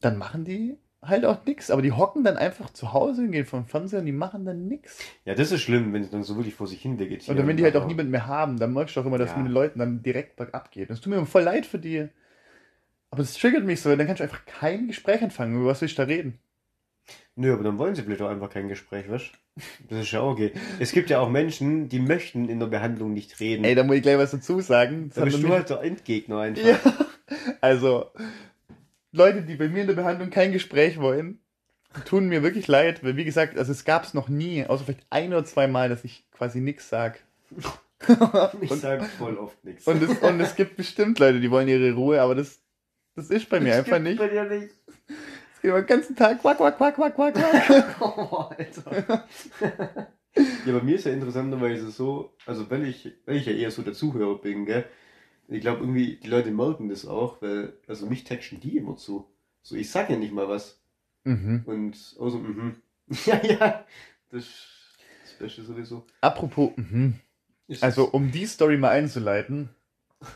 [0.00, 1.70] dann machen die halt auch nix.
[1.70, 4.66] Aber die hocken dann einfach zu Hause und gehen vom Fernseher und die machen dann
[4.68, 4.98] nix.
[5.24, 7.36] Ja, das ist schlimm, wenn sie dann so wirklich vor sich hin vegetieren.
[7.38, 9.30] Oder wenn die halt auch aber- niemand mehr haben, dann merkst du auch immer, dass
[9.30, 9.36] Ja.
[9.38, 10.90] mit den Leuten dann direkt bergab geht.
[10.90, 12.08] Das tut mir voll leid für die.
[13.10, 15.56] Aber das triggert mich so, dann kannst du einfach kein Gespräch anfangen.
[15.56, 16.38] Über was willst du da reden?
[17.36, 19.26] Nö, aber dann wollen sie vielleicht auch einfach kein Gespräch, weißt
[19.56, 19.62] du?
[19.88, 20.52] Das ist ja auch okay.
[20.78, 23.64] Es gibt ja auch Menschen, die möchten in der Behandlung nicht reden.
[23.64, 25.08] Ey, da muss ich gleich was dazu sagen.
[25.08, 26.64] Das da bist du halt der Endgegner einfach.
[26.66, 26.78] Ja.
[27.60, 28.06] Also,
[29.18, 31.40] Leute, die bei mir in der Behandlung kein Gespräch wollen,
[32.04, 35.06] tun mir wirklich leid, weil wie gesagt, also es gab es noch nie, außer vielleicht
[35.10, 37.20] ein oder zwei Mal, dass ich quasi nichts sag.
[38.60, 39.84] Ich und, sag voll oft nichts.
[39.88, 42.60] und, es, und es gibt bestimmt Leute, die wollen ihre Ruhe, aber das,
[43.16, 44.18] das ist bei mir Das einfach nicht.
[44.18, 44.72] Bei dir nicht.
[45.52, 47.96] Es geht den ganzen Tag quack, quack, quack, quack, quack, quack.
[48.00, 49.26] Oh, Alter.
[50.64, 53.82] ja, bei mir ist ja interessanterweise so, also wenn ich, wenn ich ja eher so
[53.82, 54.84] der Zuhörer bin, gell,
[55.48, 59.28] ich glaube irgendwie, die Leute merken das auch, weil, also mich texten die immer zu.
[59.62, 60.80] So, ich sag ja nicht mal was.
[61.24, 61.62] Mhm.
[61.66, 62.76] Und außer, mhm.
[63.26, 63.84] Ja, ja.
[64.30, 64.66] Das ist
[65.24, 66.06] das Beste sowieso.
[66.20, 67.14] Apropos, mhm.
[67.80, 69.70] Also, um die Story mal einzuleiten,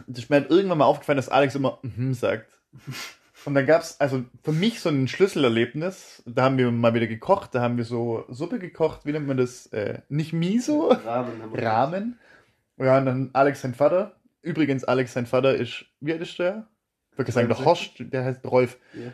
[0.07, 2.61] ist mir irgendwann mal aufgefallen, dass Alex immer mhm sagt.
[3.45, 6.23] Und dann gab's also für mich so ein Schlüsselerlebnis.
[6.27, 9.37] Da haben wir mal wieder gekocht, da haben wir so Suppe gekocht, wie nennt man
[9.37, 9.67] das?
[9.69, 12.19] Äh, nicht Miso, Rahmen Rahmen.
[12.77, 14.15] Ja, und dann Alex sein Vater.
[14.43, 16.68] Übrigens, Alex sein Vater ist, wie alt ist der?
[17.12, 17.66] Ich würde sagen, der 62.
[17.66, 18.78] Horst, der heißt Rolf.
[18.95, 19.12] Ja.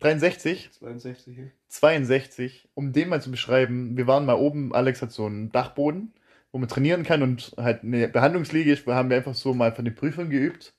[0.00, 1.50] 63, 62 hier.
[1.68, 6.12] 62, um den mal zu beschreiben, wir waren mal oben, Alex hat so einen Dachboden,
[6.52, 9.84] wo man trainieren kann und halt eine Behandlungsliege ist, haben wir einfach so mal von
[9.84, 10.74] den Prüfungen geübt.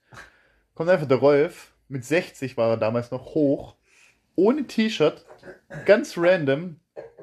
[0.73, 3.75] Kommt einfach der Rolf, mit 60 war er damals noch hoch,
[4.35, 5.25] ohne T-Shirt,
[5.85, 6.77] ganz random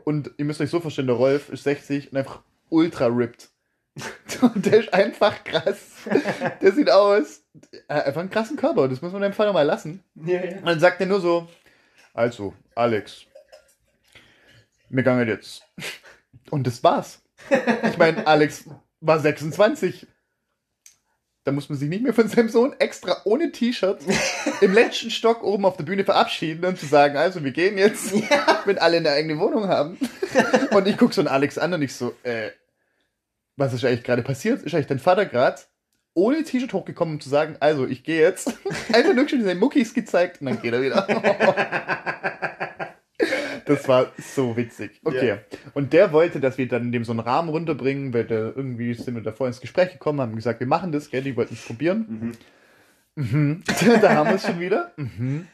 [0.04, 3.50] und ihr müsst euch so vorstellen, der Rolf ist 60 und einfach ultra ripped.
[4.42, 5.95] Und der ist einfach krass.
[6.62, 7.42] Der sieht aus,
[7.88, 10.02] äh, einfach einen krassen Körper, das muss man deinem Vater mal lassen.
[10.14, 10.59] Ja, ja.
[10.59, 11.48] Und dann sagt er nur so,
[12.14, 13.26] also, Alex,
[14.88, 15.62] wir gehen jetzt.
[16.50, 17.20] Und das war's.
[17.90, 18.64] Ich meine, Alex
[19.00, 20.07] war 26.
[21.44, 24.00] Da muss man sich nicht mehr von seinem Sohn extra ohne T-Shirt
[24.61, 28.12] im letzten Stock oben auf der Bühne verabschieden und zu sagen, also wir gehen jetzt,
[28.64, 29.98] wenn alle eine eigene Wohnung haben.
[30.72, 32.50] Und ich gucke so einen Alex an und ich so, äh,
[33.57, 34.62] was ist eigentlich gerade passiert?
[34.62, 35.61] Ist eigentlich dein Vater gerade
[36.16, 38.48] ohne T-Shirt hochgekommen, um zu sagen, also ich gehe jetzt.
[38.92, 41.06] Einfach nur schon seine Muckis gezeigt und dann geht er wieder.
[43.64, 45.00] Das war so witzig.
[45.02, 45.26] Okay.
[45.26, 45.38] Ja.
[45.74, 49.16] Und der wollte, dass wir dann dem so einen Rahmen runterbringen, weil der irgendwie sind
[49.16, 52.32] wir davor ins Gespräch gekommen, haben gesagt, wir machen das, gell, die wollten es probieren.
[53.16, 53.24] Mhm.
[53.32, 53.64] Mhm.
[54.00, 54.92] da haben wir es schon wieder.
[54.96, 55.48] Mhm.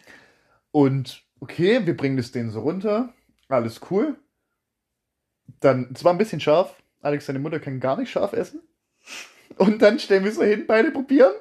[0.72, 3.14] Und okay, wir bringen das denen so runter.
[3.48, 4.16] Alles cool.
[5.60, 6.82] Dann, es war ein bisschen scharf.
[7.00, 8.60] Alex, seine Mutter kann gar nicht scharf essen.
[9.58, 11.32] Und dann stellen wir so hin, beide probieren.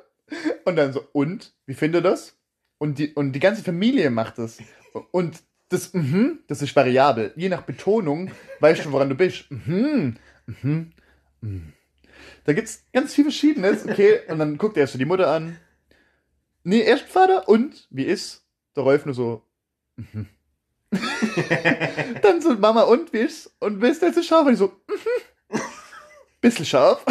[0.65, 1.53] Und dann so, und?
[1.65, 2.37] Wie findet ihr das?
[2.77, 4.57] Und die, und die ganze Familie macht das.
[5.11, 7.31] Und das, mhm, das ist variabel.
[7.35, 9.49] Je nach Betonung weißt du, woran du bist.
[9.49, 10.91] Mhm, mhm,
[11.41, 11.73] mhm.
[12.43, 13.87] Da gibt's ganz viel Verschiedenes.
[13.87, 15.57] Okay, und dann guckt er erst so die Mutter an.
[16.63, 18.45] Nee, erst Vater und wie ist?
[18.75, 19.43] Der Rolf nur so.
[19.95, 20.27] Mhm.
[22.21, 23.55] Dann so Mama und wie ist?
[23.59, 24.45] Und bist du so scharf?
[24.45, 24.67] Und ich so.
[24.87, 25.59] Mhm.
[26.41, 27.05] Bisschen scharf.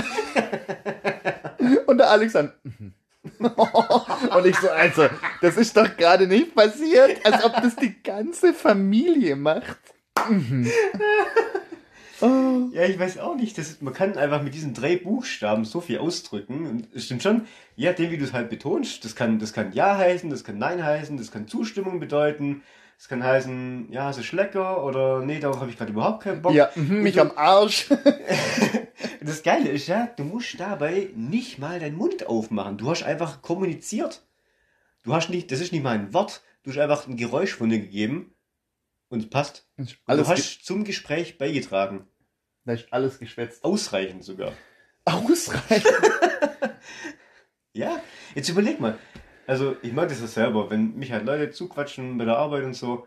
[1.87, 2.53] Und der Alex dann.
[2.63, 2.95] Mhm.
[3.41, 5.09] Und ich so, also,
[5.43, 9.79] das ist doch gerade nicht passiert, als ob das die ganze Familie macht.
[12.23, 12.69] Oh.
[12.73, 13.57] Ja, ich weiß auch nicht.
[13.57, 16.67] Das man kann einfach mit diesen drei Buchstaben so viel ausdrücken.
[16.67, 19.73] Und es stimmt schon, je nachdem, wie du es halt betonst, das kann, das kann
[19.73, 22.63] Ja heißen, das kann Nein heißen, das kann Zustimmung bedeuten.
[23.01, 26.43] Das kann heißen, ja, es ist lecker oder nee, darauf habe ich gerade überhaupt keinen
[26.43, 26.53] Bock.
[26.53, 27.89] Ja, mhm, mich am Arsch.
[29.23, 32.79] Das Geile ist ja, du musst dabei nicht mal deinen Mund aufmachen.
[32.79, 34.27] Du hast einfach kommuniziert.
[35.03, 37.69] Du hast nicht, das ist nicht mal ein Wort, du hast einfach ein Geräusch von
[37.69, 38.35] dir gegeben
[39.09, 39.69] und es passt.
[40.07, 42.07] Alles, du hast zum Gespräch beigetragen.
[42.65, 43.63] da ist alles geschwätzt.
[43.63, 44.53] Ausreichend sogar.
[45.05, 45.87] Ausreichend.
[47.73, 48.03] Ja,
[48.35, 48.99] jetzt überleg mal.
[49.47, 52.75] Also, ich mag das ja selber, wenn mich halt Leute zuquatschen bei der Arbeit und
[52.75, 53.07] so.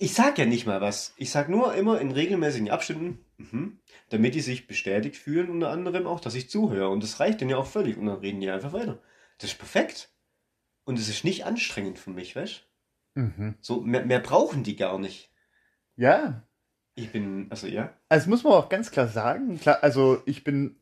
[0.00, 1.14] Ich sag ja nicht mal was.
[1.16, 3.80] Ich sag nur immer in regelmäßigen Abständen, mhm,
[4.10, 6.88] damit die sich bestätigt fühlen, unter anderem auch, dass ich zuhöre.
[6.90, 7.96] Und das reicht denen ja auch völlig.
[7.96, 9.00] Und dann reden die einfach weiter.
[9.38, 10.10] Das ist perfekt.
[10.84, 12.64] Und es ist nicht anstrengend für mich, weißt
[13.14, 13.56] Mhm.
[13.60, 15.32] So, mehr, mehr brauchen die gar nicht.
[15.96, 16.44] Ja,
[16.94, 17.92] Ich bin, also ja.
[18.08, 20.76] also muss man auch ganz klar sagen, klar, also ich bin,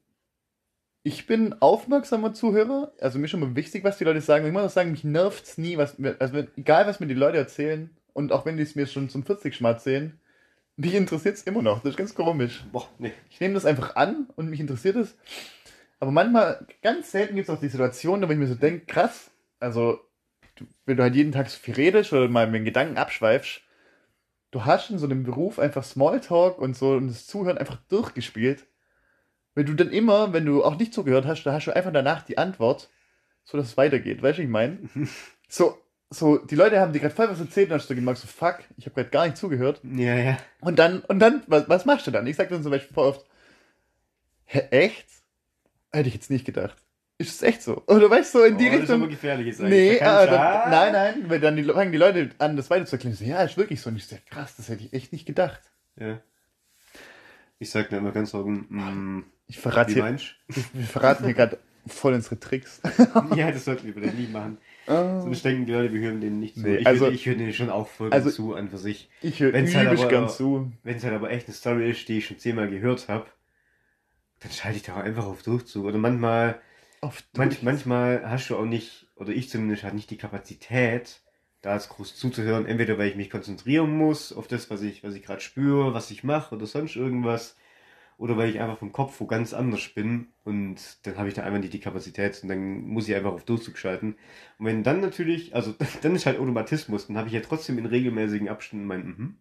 [1.07, 4.44] ich bin aufmerksamer Zuhörer, also mir ist schon mal wichtig, was die Leute sagen.
[4.44, 7.38] Ich muss auch sagen, mich nervt's nie, was, mir- also egal was mir die Leute
[7.38, 10.18] erzählen und auch wenn die es mir schon zum 40 Mal erzählen,
[10.74, 11.80] mich interessiert's immer noch.
[11.80, 12.64] Das ist ganz komisch.
[12.72, 13.12] Boah, nee.
[13.30, 15.16] Ich nehme das einfach an und mich interessiert es.
[16.00, 19.30] Aber manchmal, ganz selten gibt es auch die Situation, wo ich mir so denke, krass,
[19.61, 20.00] also
[20.86, 23.61] wenn du halt jeden Tag so viel redest oder mal mit den Gedanken abschweifst,
[24.50, 28.66] du hast in so einem Beruf einfach Smalltalk und so und das Zuhören einfach durchgespielt.
[29.57, 32.22] Wenn du dann immer, wenn du auch nicht zugehört hast, da hast du einfach danach
[32.22, 32.88] die Antwort,
[33.44, 34.22] so dass es weitergeht.
[34.22, 34.78] Weißt du, ich meine?
[35.48, 35.78] So,
[36.11, 38.59] so, die Leute haben dir gerade voll was erzählt und hast du gemerkt, so fuck,
[38.76, 39.80] ich habe gerade gar nicht zugehört.
[39.84, 40.36] Ja, ja.
[40.61, 42.26] Und dann, und dann, was, was machst du dann?
[42.26, 43.24] Ich sag dann zum Beispiel voll oft,
[44.46, 45.07] hä, echt?
[45.92, 46.76] Hätte ich jetzt nicht gedacht.
[47.18, 47.82] Ist es echt so?
[47.86, 49.02] Oder weißt du, so in die oh, Das ist Richtung.
[49.02, 50.68] aber gefährlich jetzt Nee, kann ah, dann, Ah.
[50.68, 53.14] nein, nein, weil dann die, fangen die Leute an, das weiter zu erklären.
[53.16, 53.88] So, ja, ist wirklich so.
[53.88, 55.61] Und ich so, krass, das hätte ich echt nicht gedacht.
[55.98, 56.18] Ja.
[57.61, 60.34] Ich sag dir immer ganz offen, mm, Ich verrate wie hier, meinst
[60.72, 62.80] wir verraten hier gerade voll unsere Tricks.
[63.36, 64.59] Ja, das sollten wir bitte nie machen.
[64.86, 66.61] Ah, Sonst denken die Leute, wir hören denen nicht zu.
[66.62, 69.09] Nee, ich, also- höre, ich höre denen schon auch voll also- zu an für sich.
[69.22, 70.72] ich höre Wenn's halt aber- gern zu.
[70.82, 73.26] Wenn es halt aber echt eine Story ist, die ich schon zehnmal gehört habe,
[74.40, 75.84] dann schalte ich da auch einfach auf Durchzug.
[75.84, 76.61] Oder manchmal,
[77.01, 81.20] Oft manch, manchmal hast du auch nicht, oder ich zumindest, halt nicht die Kapazität,
[81.62, 82.66] da jetzt groß zuzuhören.
[82.66, 86.11] Entweder weil ich mich konzentrieren muss auf das, was ich, was ich gerade spüre, was
[86.11, 87.57] ich mache oder sonst irgendwas.
[88.19, 91.43] Oder weil ich einfach vom Kopf wo ganz anders bin und dann habe ich da
[91.43, 94.17] einfach nicht die Kapazität und dann muss ich einfach auf Durchzug schalten.
[94.59, 97.87] Und wenn dann natürlich, also dann ist halt Automatismus, dann habe ich ja trotzdem in
[97.87, 99.37] regelmäßigen Abständen mein Mhm.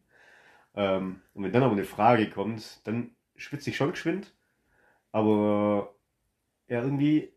[0.76, 4.34] Ähm, und wenn dann aber eine Frage kommt, dann schwitze ich schon geschwind.
[5.12, 5.96] Aber
[6.68, 7.32] ja, irgendwie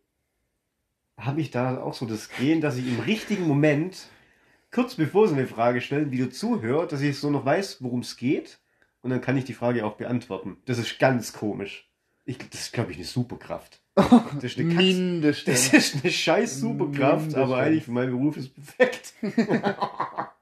[1.16, 4.08] habe ich da auch so das Gehen, dass ich im richtigen Moment,
[4.72, 8.16] kurz bevor sie eine Frage stellen, wieder zuhört, dass ich so noch weiß, worum es
[8.16, 8.58] geht.
[9.02, 10.56] Und dann kann ich die Frage auch beantworten.
[10.66, 11.90] Das ist ganz komisch.
[12.24, 13.80] Ich, das ist, glaube ich, eine Superkraft.
[14.34, 18.54] Das ist eine, Katz, das ist eine scheiß Superkraft, aber eigentlich für meinen Beruf ist
[18.54, 19.14] perfekt.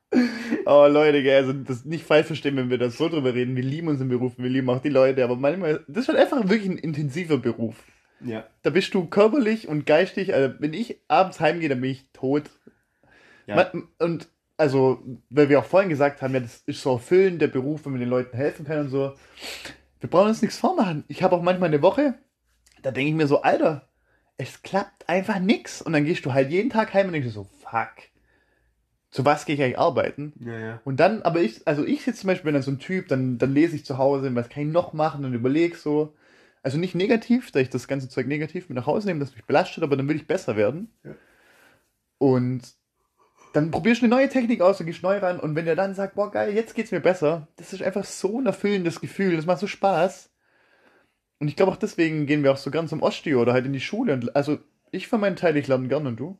[0.65, 3.57] Oh Leute, gell, also das nicht falsch verstehen, wenn wir das so drüber reden.
[3.57, 6.49] Wir lieben unseren Beruf, wir lieben auch die Leute, aber manchmal, das ist halt einfach
[6.49, 7.77] wirklich ein intensiver Beruf.
[8.25, 8.47] Ja.
[8.63, 12.45] Da bist du körperlich und geistig, also wenn ich abends heimgehe, dann bin ich tot.
[13.47, 13.71] Ja.
[13.99, 17.85] Und also, weil wir auch vorhin gesagt haben, ja, das ist so erfüllend, der Beruf,
[17.85, 19.15] wenn wir den Leuten helfen können und so.
[20.01, 21.05] Wir brauchen uns nichts vormachen.
[21.09, 22.15] Ich habe auch manchmal eine Woche,
[22.83, 23.89] da denke ich mir so, Alter,
[24.39, 25.83] es klappt einfach nix.
[25.83, 27.95] Und dann gehst du halt jeden Tag heim und denkst so, fuck.
[29.11, 30.33] Zu was gehe ich eigentlich arbeiten?
[30.41, 30.81] Ja, ja.
[30.85, 33.39] Und dann, aber ich, also ich jetzt zum Beispiel bin dann so ein Typ, dann,
[33.39, 36.15] dann lese ich zu Hause, was kann ich noch machen und überlege so.
[36.63, 39.45] Also nicht negativ, da ich das ganze Zeug negativ mit nach Hause nehme, das mich
[39.45, 40.91] belastet, aber dann will ich besser werden.
[41.05, 41.15] Ja.
[42.19, 42.63] Und
[43.57, 45.41] dann probierst du eine neue Technik aus und gehst neu ran.
[45.41, 48.39] Und wenn der dann sagt, boah geil, jetzt geht's mir besser, das ist einfach so
[48.39, 50.31] ein erfüllendes Gefühl, das macht so Spaß.
[51.39, 53.73] Und ich glaube auch deswegen gehen wir auch so ganz zum Ostio oder halt in
[53.73, 54.13] die Schule.
[54.13, 54.59] Und, also
[54.91, 56.39] ich für meinen Teil, ich lerne gern und du?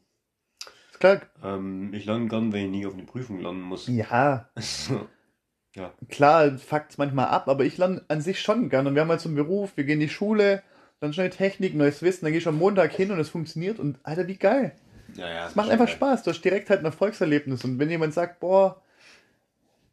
[0.91, 1.23] Ist klar.
[1.43, 3.87] Ähm, ich lerne gern, wenn ich nie auf eine Prüfung lernen muss.
[3.87, 4.51] Ja,
[5.75, 5.95] ja.
[6.11, 8.87] klar, fuckt's manchmal ab, aber ich lerne an sich schon gern.
[8.87, 10.63] Und wir haben halt so einen Beruf, wir gehen in die Schule,
[11.01, 13.99] dann neue Technik, neues Wissen, dann gehst du am Montag hin und es funktioniert und
[14.03, 14.77] Alter, wie geil.
[15.17, 15.47] Ja, ja.
[15.47, 17.65] Es macht einfach Spaß, du hast direkt halt ein Erfolgserlebnis.
[17.65, 18.83] Und wenn jemand sagt, boah,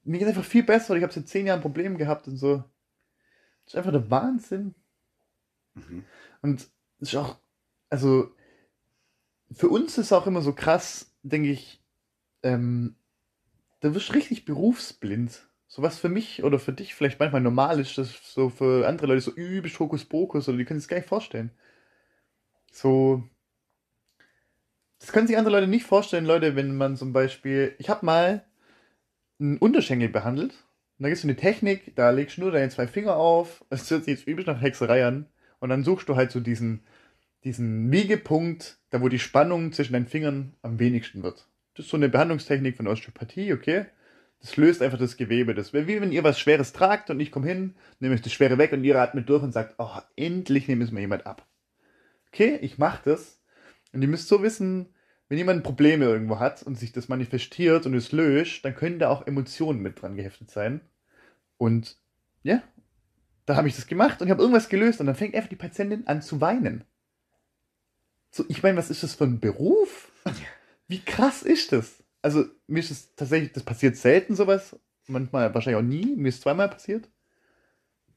[0.04, 2.64] mir geht einfach viel besser, ich habe seit zehn Jahren Probleme gehabt und so.
[3.66, 4.76] Das ist einfach der Wahnsinn.
[5.76, 6.04] Mhm.
[6.42, 6.68] Und
[7.00, 7.38] es ist auch,
[7.90, 8.32] also
[9.54, 11.82] für uns ist auch immer so krass, denke ich,
[12.42, 12.96] ähm,
[13.80, 15.48] da wirst du richtig berufsblind.
[15.68, 18.88] So was für mich oder für dich vielleicht manchmal normal ist, das ist so für
[18.88, 21.52] andere Leute so übelst Hokuspokus oder die können sich gar nicht vorstellen.
[22.72, 23.24] So,
[25.04, 28.46] das können sich andere Leute nicht vorstellen, Leute, wenn man zum Beispiel, ich habe mal
[29.38, 30.54] einen Unterschenkel behandelt
[30.98, 33.66] und da gibt es so eine Technik, da legst du nur deine zwei Finger auf,
[33.70, 35.26] es hört sich jetzt übelst nach Hexerei an
[35.60, 36.86] und dann suchst du halt so diesen,
[37.44, 41.50] diesen Wiegepunkt, da wo die Spannung zwischen deinen Fingern am wenigsten wird.
[41.74, 43.88] Das ist so eine Behandlungstechnik von Osteopathie, okay?
[44.40, 45.54] Das löst einfach das Gewebe.
[45.54, 48.32] Das wäre wie wenn ihr was Schweres tragt und ich komme hin, nehme euch das
[48.32, 51.46] Schwere weg und ihr atmet durch und sagt, oh, endlich nimmt es mir jemand ab.
[52.32, 53.43] Okay, ich mache das.
[53.94, 54.94] Und ihr müsst so wissen,
[55.30, 59.10] wenn jemand Probleme irgendwo hat und sich das manifestiert und es löst, dann können da
[59.10, 60.82] auch Emotionen mit dran geheftet sein.
[61.58, 61.98] Und
[62.44, 62.62] ja,
[63.46, 65.56] da habe ich das gemacht und ich habe irgendwas gelöst und dann fängt einfach die
[65.56, 66.84] Patientin an zu weinen.
[68.32, 70.12] So, ich meine, was ist das für ein Beruf?
[70.88, 72.04] Wie krass ist das?
[72.22, 74.80] Also, mir ist es tatsächlich, das passiert selten sowas.
[75.08, 76.16] Manchmal, wahrscheinlich auch nie.
[76.16, 77.10] Mir ist zweimal passiert.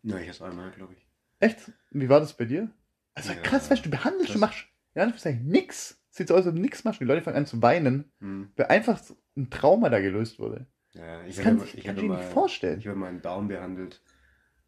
[0.03, 1.07] Ja, ich erst einmal, glaube ich.
[1.41, 1.71] Echt?
[1.91, 2.71] Wie war das bei dir?
[3.15, 4.41] Also Ja, krass, weißt du, du behandelst, du krass.
[4.41, 4.65] machst,
[4.97, 6.03] ja, Anführungszeichen, nix.
[6.11, 7.01] Sieht so aus, als ob nix machst.
[7.01, 8.51] Die Leute fangen an zu weinen, Hm.
[8.57, 10.67] weil einfach so ein Trauma da gelöst wurde.
[10.95, 12.79] Ja, ich Das kann sich ich ich nicht vorstellen.
[12.81, 14.03] ich habe mal einen Darm behandelt.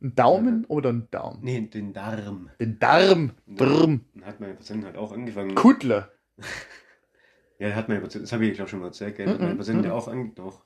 [0.00, 1.38] Ein Daumen oder ein Daumen?
[1.42, 2.50] Nee, den Darm.
[2.60, 3.32] Den Darm.
[3.46, 4.04] Darm.
[4.14, 5.54] Dann hat meine Patientin halt auch angefangen.
[5.56, 6.12] Kuttler.
[7.60, 9.26] Ja, hat meine Patientin, das habe ich glaube schon mal erzählt, gell?
[9.28, 9.88] Hat Mhm, meine Patientin mhm.
[9.90, 10.34] ja auch angefangen.
[10.36, 10.62] Doch.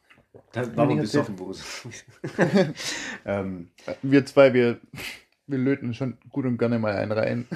[0.53, 1.87] Da war man besoffen, Boris.
[3.25, 3.71] ähm,
[4.03, 4.79] Wir zwei, wir,
[5.47, 7.47] wir löten schon gut und gerne mal einen rein.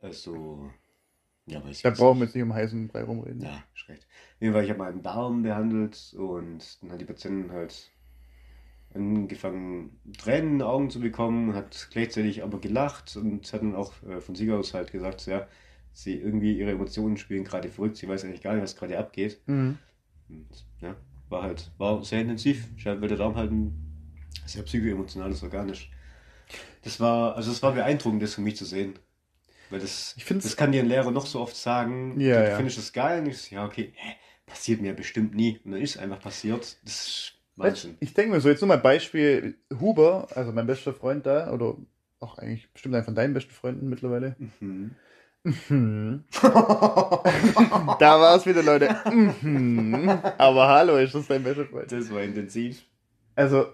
[0.00, 0.70] Also,
[1.46, 3.42] ja, weiß ich Da brauchen wir jetzt nicht um heißen Brei rumreden.
[3.42, 3.62] Ja.
[4.38, 7.90] Auf jeden Fall, ich habe meinen Darm behandelt und dann hat die Patientin halt
[8.94, 13.92] angefangen, Tränen in den Augen zu bekommen, hat gleichzeitig aber gelacht und hat dann auch
[14.04, 15.48] äh, von sich aus halt gesagt, ja,
[15.92, 19.40] sie irgendwie ihre Emotionen spielen gerade verrückt, sie weiß eigentlich gar nicht, was gerade abgeht.
[19.46, 19.78] Mhm.
[20.28, 20.94] Und, ja,
[21.28, 22.68] war halt, war sehr intensiv.
[22.76, 23.72] Scheint, weil der Darm halt ein
[24.46, 25.88] sehr psychoemotionales Organ ist.
[26.82, 28.94] Das war, also es war beeindruckend, das für mich zu sehen.
[29.70, 32.18] Weil das, Ich das kann dir ein Lehrer noch so oft sagen.
[32.20, 32.56] Ja, du ja.
[32.56, 34.14] findest das geil und ich so, ja, okay, hä,
[34.46, 35.60] passiert mir bestimmt nie.
[35.64, 36.78] Und dann ist es einfach passiert.
[36.84, 37.96] Das ist Wahnsinn.
[38.00, 41.76] Ich denke mir so, jetzt nur mal Beispiel Huber, also mein bester Freund da, oder
[42.20, 44.36] auch eigentlich bestimmt einer von deinen besten Freunden mittlerweile.
[44.38, 44.94] Mhm.
[45.44, 46.24] Mhm.
[47.98, 48.94] Da war es wieder, Leute.
[49.10, 50.08] Mhm.
[50.38, 51.90] Aber hallo, ist das dein bester Freund?
[51.90, 52.82] das war intensiv.
[53.34, 53.66] Also,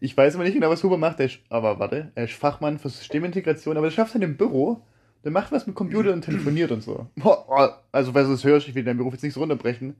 [0.00, 2.78] ich weiß immer nicht genau, was Huber macht, er ist, aber warte, er ist Fachmann
[2.78, 4.82] für Systemintegration, aber der schafft halt im Büro,
[5.24, 7.06] der macht was mit Computer und telefoniert und so.
[7.16, 9.96] Boah, Also, falls du das hörst, ich will deinen Beruf jetzt nicht so runterbrechen,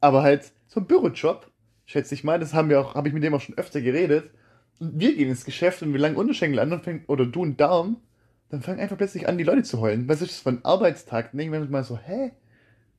[0.00, 1.50] Aber halt so ein Bürojob,
[1.86, 4.30] schätze ich mal, das haben wir auch, habe ich mit dem auch schon öfter geredet.
[4.78, 7.56] Und wir gehen ins Geschäft und wir langen Unterschenkel an und fängt, oder du einen
[7.56, 7.96] Darm,
[8.50, 10.08] dann fangen einfach plötzlich an, die Leute zu heulen.
[10.08, 11.32] Was ist das für ein Arbeitstag?
[11.32, 12.32] Dann denken wir mal so, hä?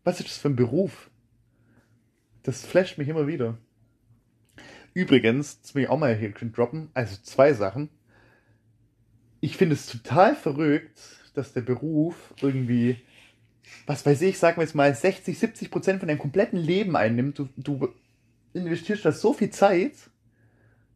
[0.03, 1.09] Was ist das für ein Beruf?
[2.43, 3.57] Das flasht mich immer wieder.
[4.93, 7.89] Übrigens, das will ich auch mal hier droppen, also zwei Sachen.
[9.41, 10.99] Ich finde es total verrückt,
[11.33, 12.97] dass der Beruf irgendwie,
[13.85, 17.39] was weiß ich, sagen wir jetzt mal, 60, 70 Prozent von deinem kompletten Leben einnimmt.
[17.39, 17.89] Du, du
[18.53, 19.93] investierst da so viel Zeit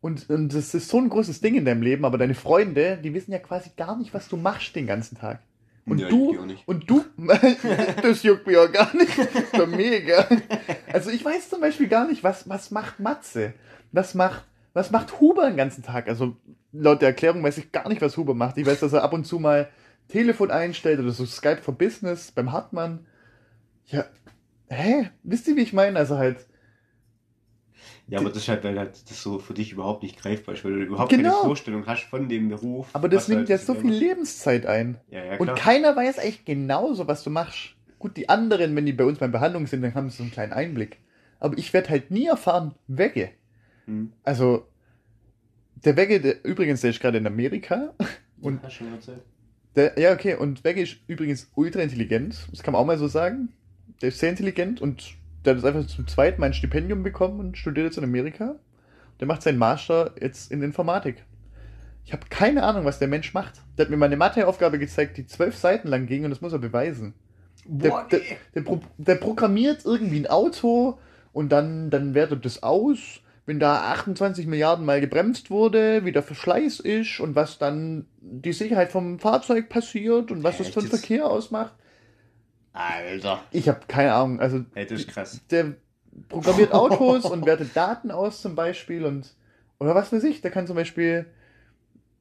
[0.02, 3.14] und, und das ist so ein großes Ding in deinem Leben, aber deine Freunde, die
[3.14, 5.40] wissen ja quasi gar nicht, was du machst den ganzen Tag.
[5.86, 6.68] Und Ja, du, ich auch nicht.
[6.68, 7.06] und du,
[8.02, 9.18] das juckt mich auch gar nicht.
[9.18, 10.28] Das ist doch mega.
[10.92, 13.54] Also ich weiß zum Beispiel gar nicht, was, was macht Matze?
[13.94, 16.08] Was macht, was macht Huber den ganzen Tag?
[16.10, 16.36] Also
[16.74, 18.58] laut der Erklärung weiß ich gar nicht, was Huber macht.
[18.58, 19.70] Ich weiß, dass er ab und zu mal
[20.10, 23.06] Telefon einstellt oder so Skype for Business beim Hartmann.
[23.88, 24.06] Ja,
[24.68, 25.10] hä?
[25.24, 25.98] Wisst ihr, wie ich meine?
[26.00, 26.46] Also halt,
[28.08, 30.66] Ja, aber das ist halt, weil halt das so für dich überhaupt nicht greifbar ist,
[30.66, 31.30] weil du überhaupt Genau.
[31.32, 32.88] keine Vorstellung hast von dem Beruf.
[32.94, 34.98] aber das nimmt halt ja so viel Lebenszeit ein.
[35.10, 35.56] Ja, ja, Und klar.
[35.58, 37.76] keiner weiß eigentlich genauso, was du machst.
[38.00, 40.32] Gut, die anderen, wenn die bei uns bei Behandlung sind, dann haben sie so einen
[40.32, 40.98] kleinen Einblick.
[41.40, 43.30] Aber ich werde halt nie erfahren, Wegge.
[43.86, 44.14] Hm.
[44.24, 44.68] Also,
[45.84, 47.94] der Wegge, der, übrigens, der ist gerade in Amerika.
[48.42, 49.22] Und du schon erzählt?
[49.76, 52.48] der, ja, okay, und Wegge ist übrigens ultra intelligent.
[52.52, 53.50] Das kann man auch mal so sagen.
[54.02, 57.40] Der ist sehr intelligent und der hat jetzt einfach zum zweiten Mal ein Stipendium bekommen
[57.40, 58.56] und studiert jetzt in Amerika.
[59.20, 61.24] Der macht seinen Master jetzt in Informatik.
[62.06, 63.62] Ich habe keine Ahnung, was der Mensch macht.
[63.78, 66.54] Der hat mir mal eine Matheaufgabe gezeigt, die zwölf Seiten lang ging und das muss
[66.54, 67.14] er beweisen.
[67.66, 68.20] Der, Boah, der,
[68.56, 71.00] der, pro, der programmiert irgendwie ein Auto
[71.32, 76.24] und dann, dann wertet das aus, wenn da 28 Milliarden Mal gebremst wurde, wie der
[76.24, 80.80] Verschleiß ist und was dann die Sicherheit vom Fahrzeug passiert und was das Echt für
[80.80, 81.00] einen jetzt?
[81.00, 81.74] Verkehr ausmacht.
[82.72, 83.44] Alter.
[83.52, 84.40] Ich habe keine Ahnung.
[84.40, 85.42] Also Ey, das ist krass.
[85.50, 85.76] der
[86.30, 89.34] programmiert Autos und wertet Daten aus zum Beispiel und
[89.80, 91.26] oder was weiß ich, der kann zum Beispiel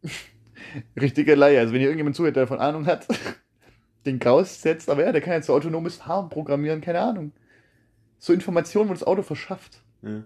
[1.00, 3.06] richtige Laie, also wenn hier irgendjemand zuhört, der davon Ahnung hat,
[4.06, 7.32] den Graus setzt, aber ja, der kann jetzt so autonomes Fahren programmieren, keine Ahnung.
[8.18, 9.82] So Informationen, wo das Auto verschafft.
[10.02, 10.24] Ja.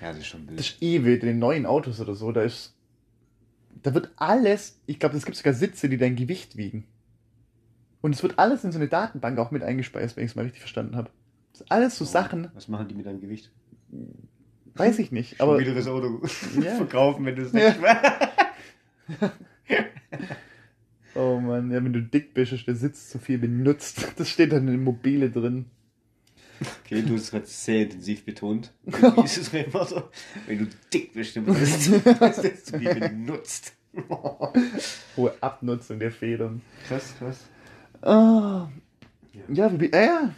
[0.00, 0.60] Ja, das ist schon Das wild.
[0.60, 2.74] ist eh wild in den neuen Autos oder so, da ist
[3.82, 6.84] da wird alles, ich glaube, es gibt sogar Sitze, die dein Gewicht wiegen.
[8.00, 10.42] Und es wird alles in so eine Datenbank auch mit eingespeist, wenn ich es mal
[10.42, 11.10] richtig verstanden habe.
[11.52, 13.50] Das sind alles so Sachen, Was machen die mit deinem Gewicht?
[14.74, 16.20] weiß ich nicht, Aber aber wieder das Auto
[16.60, 16.74] Ja.
[16.76, 17.68] verkaufen, wenn du es Ja.
[17.68, 18.02] nicht mehr.
[21.14, 24.06] Oh Mann, ja, wenn du dick bist, ist der Sitz zu viel benutzt.
[24.16, 25.66] Das steht dann in Mobile drin.
[26.84, 28.72] Okay, du hast es gerade sehr intensiv betont.
[28.84, 29.50] Wie ist es
[29.90, 30.02] so?
[30.46, 33.74] Wenn du dick bist, dann bist du das ist zu viel benutzt.
[35.16, 36.62] Hohe Abnutzung der Federn.
[36.86, 37.44] krass, krass.
[38.02, 38.68] Ah,
[39.48, 40.34] ja, wie, äh, ja,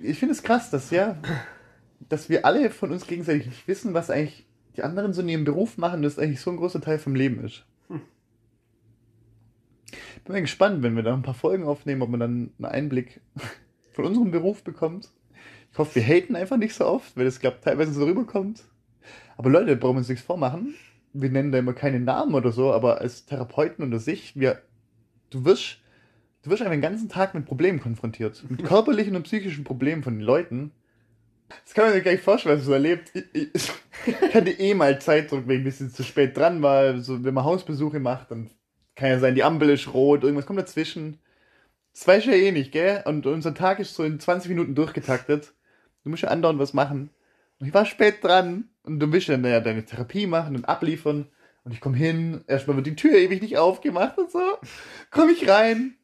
[0.00, 1.16] ich finde es krass, dass ja,
[2.08, 4.46] dass wir alle von uns gegenseitig nicht wissen, was eigentlich
[4.76, 7.44] die anderen so in ihrem Beruf machen, das eigentlich so ein großer Teil vom Leben
[7.44, 7.64] ist.
[10.24, 13.20] Bin mal gespannt, wenn wir da ein paar Folgen aufnehmen, ob man dann einen Einblick
[13.92, 15.10] von unserem Beruf bekommt.
[15.72, 18.64] Ich hoffe, wir haten einfach nicht so oft, weil das, glaube teilweise so rüberkommt.
[19.36, 20.74] Aber Leute, brauchen wir uns nichts vormachen.
[21.14, 24.62] Wir nennen da immer keine Namen oder so, aber als Therapeuten unter sich, wir,
[25.30, 25.78] du wirst,
[26.42, 28.44] du wirst einfach den ganzen Tag mit Problemen konfrontiert.
[28.48, 30.72] Mit körperlichen und psychischen Problemen von den Leuten.
[31.64, 33.10] Das kann man sich gar nicht vorstellen, was du so erlebt.
[33.14, 33.72] Ich, ich,
[34.06, 36.98] ich hatte eh mal Zeitdruck, wenn ich ein bisschen zu spät dran war.
[36.98, 38.50] So, wenn man Hausbesuche macht, dann
[38.94, 41.18] kann ja sein, die Ampel ist rot, irgendwas kommt dazwischen.
[41.92, 43.02] Das weiß ich ja eh nicht, gell?
[43.06, 45.54] Und unser Tag ist so in 20 Minuten durchgetaktet.
[46.04, 47.10] Du musst ja andauernd was machen.
[47.58, 51.28] Und ich war spät dran und du dann ja deine Therapie machen und abliefern.
[51.64, 54.40] Und ich komme hin, erstmal wird die Tür ewig nicht aufgemacht und so.
[55.10, 55.96] Komm ich rein.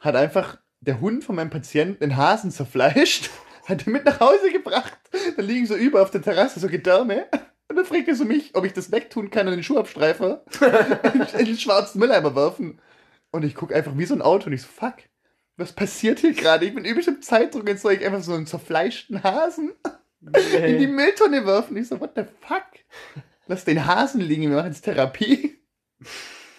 [0.00, 3.30] Hat einfach der Hund von meinem Patienten den Hasen zerfleischt,
[3.66, 4.98] hat ihn mit nach Hause gebracht.
[5.36, 7.26] Da liegen so über auf der Terrasse so Gedärme.
[7.68, 10.44] Und dann fragt er so mich, ob ich das wegtun kann und den Schuhabstreifer
[11.38, 12.78] in den schwarzen Mülleimer werfen.
[13.30, 14.96] Und ich gucke einfach wie so ein Auto und ich so, fuck,
[15.56, 16.66] was passiert hier gerade?
[16.66, 19.72] Ich bin übelst im Zeitdruck, jetzt soll ich einfach so einen zerfleischten Hasen
[20.20, 21.76] in die Mülltonne werfen.
[21.76, 22.64] Ich so, what the fuck?
[23.46, 25.58] Lass den Hasen liegen, wir machen jetzt Therapie.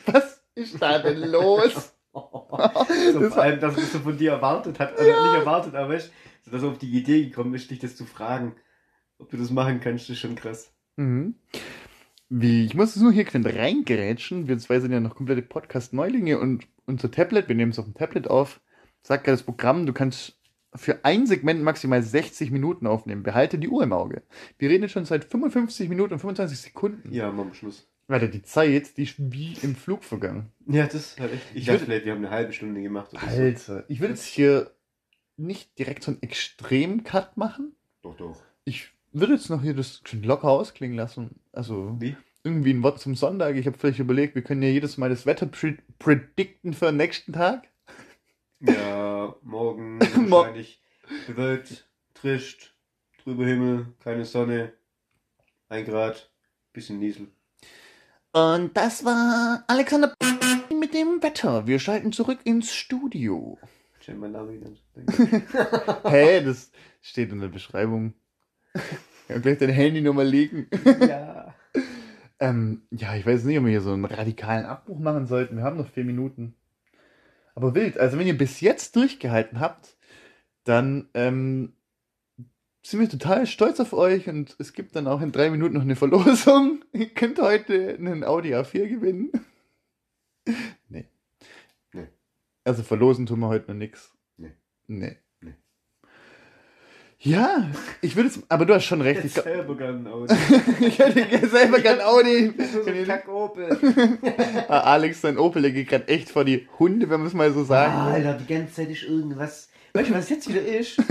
[0.06, 1.94] Was ist da denn los?
[2.14, 5.94] So, Das vor allem, dass es so von dir erwartet hat, also nicht erwartet, aber
[5.94, 6.12] weißt,
[6.46, 8.56] du, dass er auf die Idee gekommen ist, dich das zu fragen,
[9.18, 10.72] ob du das machen kannst, ist schon krass.
[10.96, 11.36] Mhm.
[12.30, 14.48] Wie, ich muss nur hier schnell reingerätschen.
[14.48, 17.94] Wir zwei sind ja noch komplette Podcast-Neulinge und unser Tablet, wir nehmen es auf dem
[17.94, 18.62] Tablet auf,
[19.06, 20.38] sagt ja das Programm, du kannst
[20.74, 23.24] für ein Segment maximal 60 Minuten aufnehmen.
[23.24, 24.24] Behalte die Uhr im Auge.
[24.58, 27.14] Wir reden jetzt schon seit 55 Minuten und 25 Sekunden.
[27.14, 27.88] Ja, machen wir Schluss.
[28.08, 30.52] Alter, die Zeit, die ist wie im Flug vergangen.
[30.68, 31.44] Ja, das ist halt echt.
[31.54, 33.42] Ich Ich dachte würd- vielleicht, wir haben eine halbe Stunde gemacht oder so.
[33.42, 34.72] Alter, ich will jetzt hier
[35.38, 37.74] nicht direkt so einen Extrem-Cut machen.
[38.02, 38.42] Doch, doch.
[38.66, 41.40] Ich würde jetzt noch hier das schon locker ausklingen lassen.
[41.52, 42.16] Also Wie?
[42.44, 43.56] irgendwie ein Wort zum Sonntag.
[43.56, 46.98] Ich habe vielleicht überlegt, wir können ja jedes Mal das Wetter pre predikten für den
[46.98, 47.64] nächsten Tag.
[48.60, 49.98] Ja, morgen
[50.30, 50.82] Mo- wahrscheinlich
[51.28, 52.76] bewölkt, trischt,
[53.24, 54.74] trüber Himmel, keine Sonne,
[55.70, 56.32] ein Grad,
[56.74, 57.28] bisschen Niesel.
[58.32, 60.14] Und das war Alexander
[60.78, 61.68] mit dem Wetter.
[61.68, 63.58] Wir schalten zurück ins Studio.
[64.02, 64.70] Stell mein Name wieder.
[66.10, 68.14] Hä, das steht in der Beschreibung.
[69.30, 70.68] Ja, gleich dein Handy nochmal legen.
[71.02, 71.54] ja.
[72.38, 75.56] Ähm, ja, ich weiß nicht, ob wir hier so einen radikalen Abbruch machen sollten.
[75.56, 76.54] Wir haben noch vier Minuten.
[77.56, 77.98] Aber wild.
[77.98, 79.98] Also, wenn ihr bis jetzt durchgehalten habt,
[80.66, 81.74] dann ähm,
[82.86, 85.82] sind wir total stolz auf euch und es gibt dann auch in drei Minuten noch
[85.82, 86.84] eine Verlosung.
[86.94, 89.32] Ihr könnt heute einen Audi A4 gewinnen.
[90.90, 91.10] nee.
[91.94, 92.08] Nee.
[92.64, 94.14] Also verlosen tun wir heute noch nichts.
[94.38, 94.54] Nee.
[94.88, 95.18] Nee.
[97.20, 97.70] Ja,
[98.02, 99.24] ich würde es, aber du hast schon recht.
[99.26, 100.34] Ich, glaub- selber gern Auto.
[100.80, 102.54] ich hätte selber gern Audi.
[102.72, 103.78] so ein Kack Opel.
[104.68, 107.52] Ah, Alex, sein Opel, der geht gerade echt vor die Hunde, wenn man es mal
[107.52, 108.12] so sagen Ah.
[108.12, 109.70] Alter, die ganze Zeit ist irgendwas.
[109.94, 110.98] Weißt du, was jetzt wieder ist?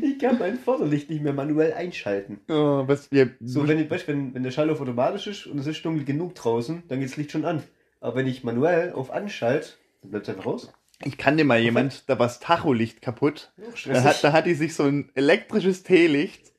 [0.00, 2.40] Ich kann mein Vorderlicht nicht mehr manuell einschalten.
[2.48, 5.66] Oh, was, ja, So, wenn, ich, weißt, wenn, wenn der auf automatisch ist und es
[5.66, 7.62] ist dunkel genug draußen, dann geht das Licht schon an.
[8.00, 9.70] Aber wenn ich manuell auf Anschalte,
[10.02, 10.72] dann bleibt es einfach raus.
[11.02, 13.52] Ich kannte mal jemand, da war das Tacholicht kaputt.
[13.86, 16.52] Da hat, da hat die sich so ein elektrisches Teelicht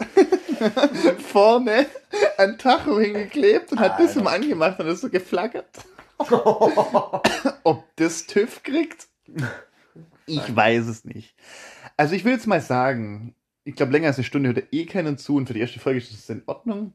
[1.20, 1.86] vorne
[2.38, 5.70] an Tacho hingeklebt und hat das immer angemacht und ist so geflackert.
[7.64, 9.08] Ob das TÜV kriegt?
[10.26, 11.36] Ich weiß es nicht.
[11.98, 14.86] Also ich will jetzt mal sagen, ich glaube, länger als eine Stunde hört er eh
[14.86, 16.94] keinen zu und für die erste Folge ist das in Ordnung.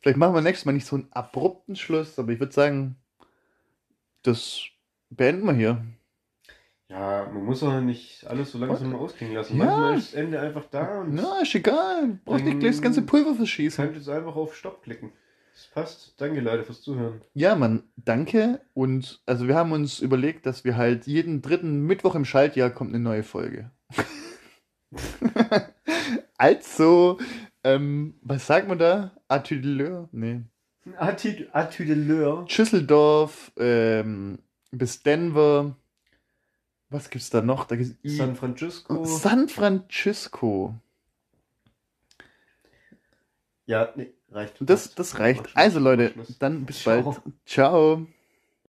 [0.00, 2.96] Vielleicht machen wir nächstes Mal nicht so einen abrupten Schluss, aber ich würde sagen,
[4.22, 4.62] das
[5.10, 5.84] beenden wir hier.
[6.90, 9.58] Ja, man muss auch nicht alles so langsam ausklingen lassen.
[9.58, 9.64] Ja.
[9.66, 12.18] Manchmal ist das Ende einfach da und Na, ist egal.
[12.24, 13.84] Brauchst nicht gleich das ganze Pulver verschießen.
[13.84, 15.12] könnt jetzt einfach auf Stopp klicken.
[15.52, 16.14] Das passt.
[16.18, 17.20] Danke, Leute, fürs Zuhören.
[17.34, 18.60] Ja, Mann, danke.
[18.72, 22.94] Und also wir haben uns überlegt, dass wir halt jeden dritten Mittwoch im Schaltjahr kommt
[22.94, 23.70] eine neue Folge.
[26.38, 27.18] also,
[27.64, 29.12] ähm, was sagt man da?
[29.26, 30.08] Atüdeleur?
[30.12, 30.42] Nee.
[30.96, 32.46] Attitüdeleur.
[32.48, 34.38] Schüsseldorf, ähm,
[34.70, 35.76] bis Denver.
[36.90, 37.66] Was gibt's da noch?
[37.66, 39.04] Da gibt's San Francisco.
[39.04, 40.74] San Francisco.
[43.66, 44.54] Ja, nee, reicht.
[44.60, 45.54] Das, das reicht.
[45.54, 47.20] Also Leute, dann bis bald.
[47.44, 48.06] Ciao.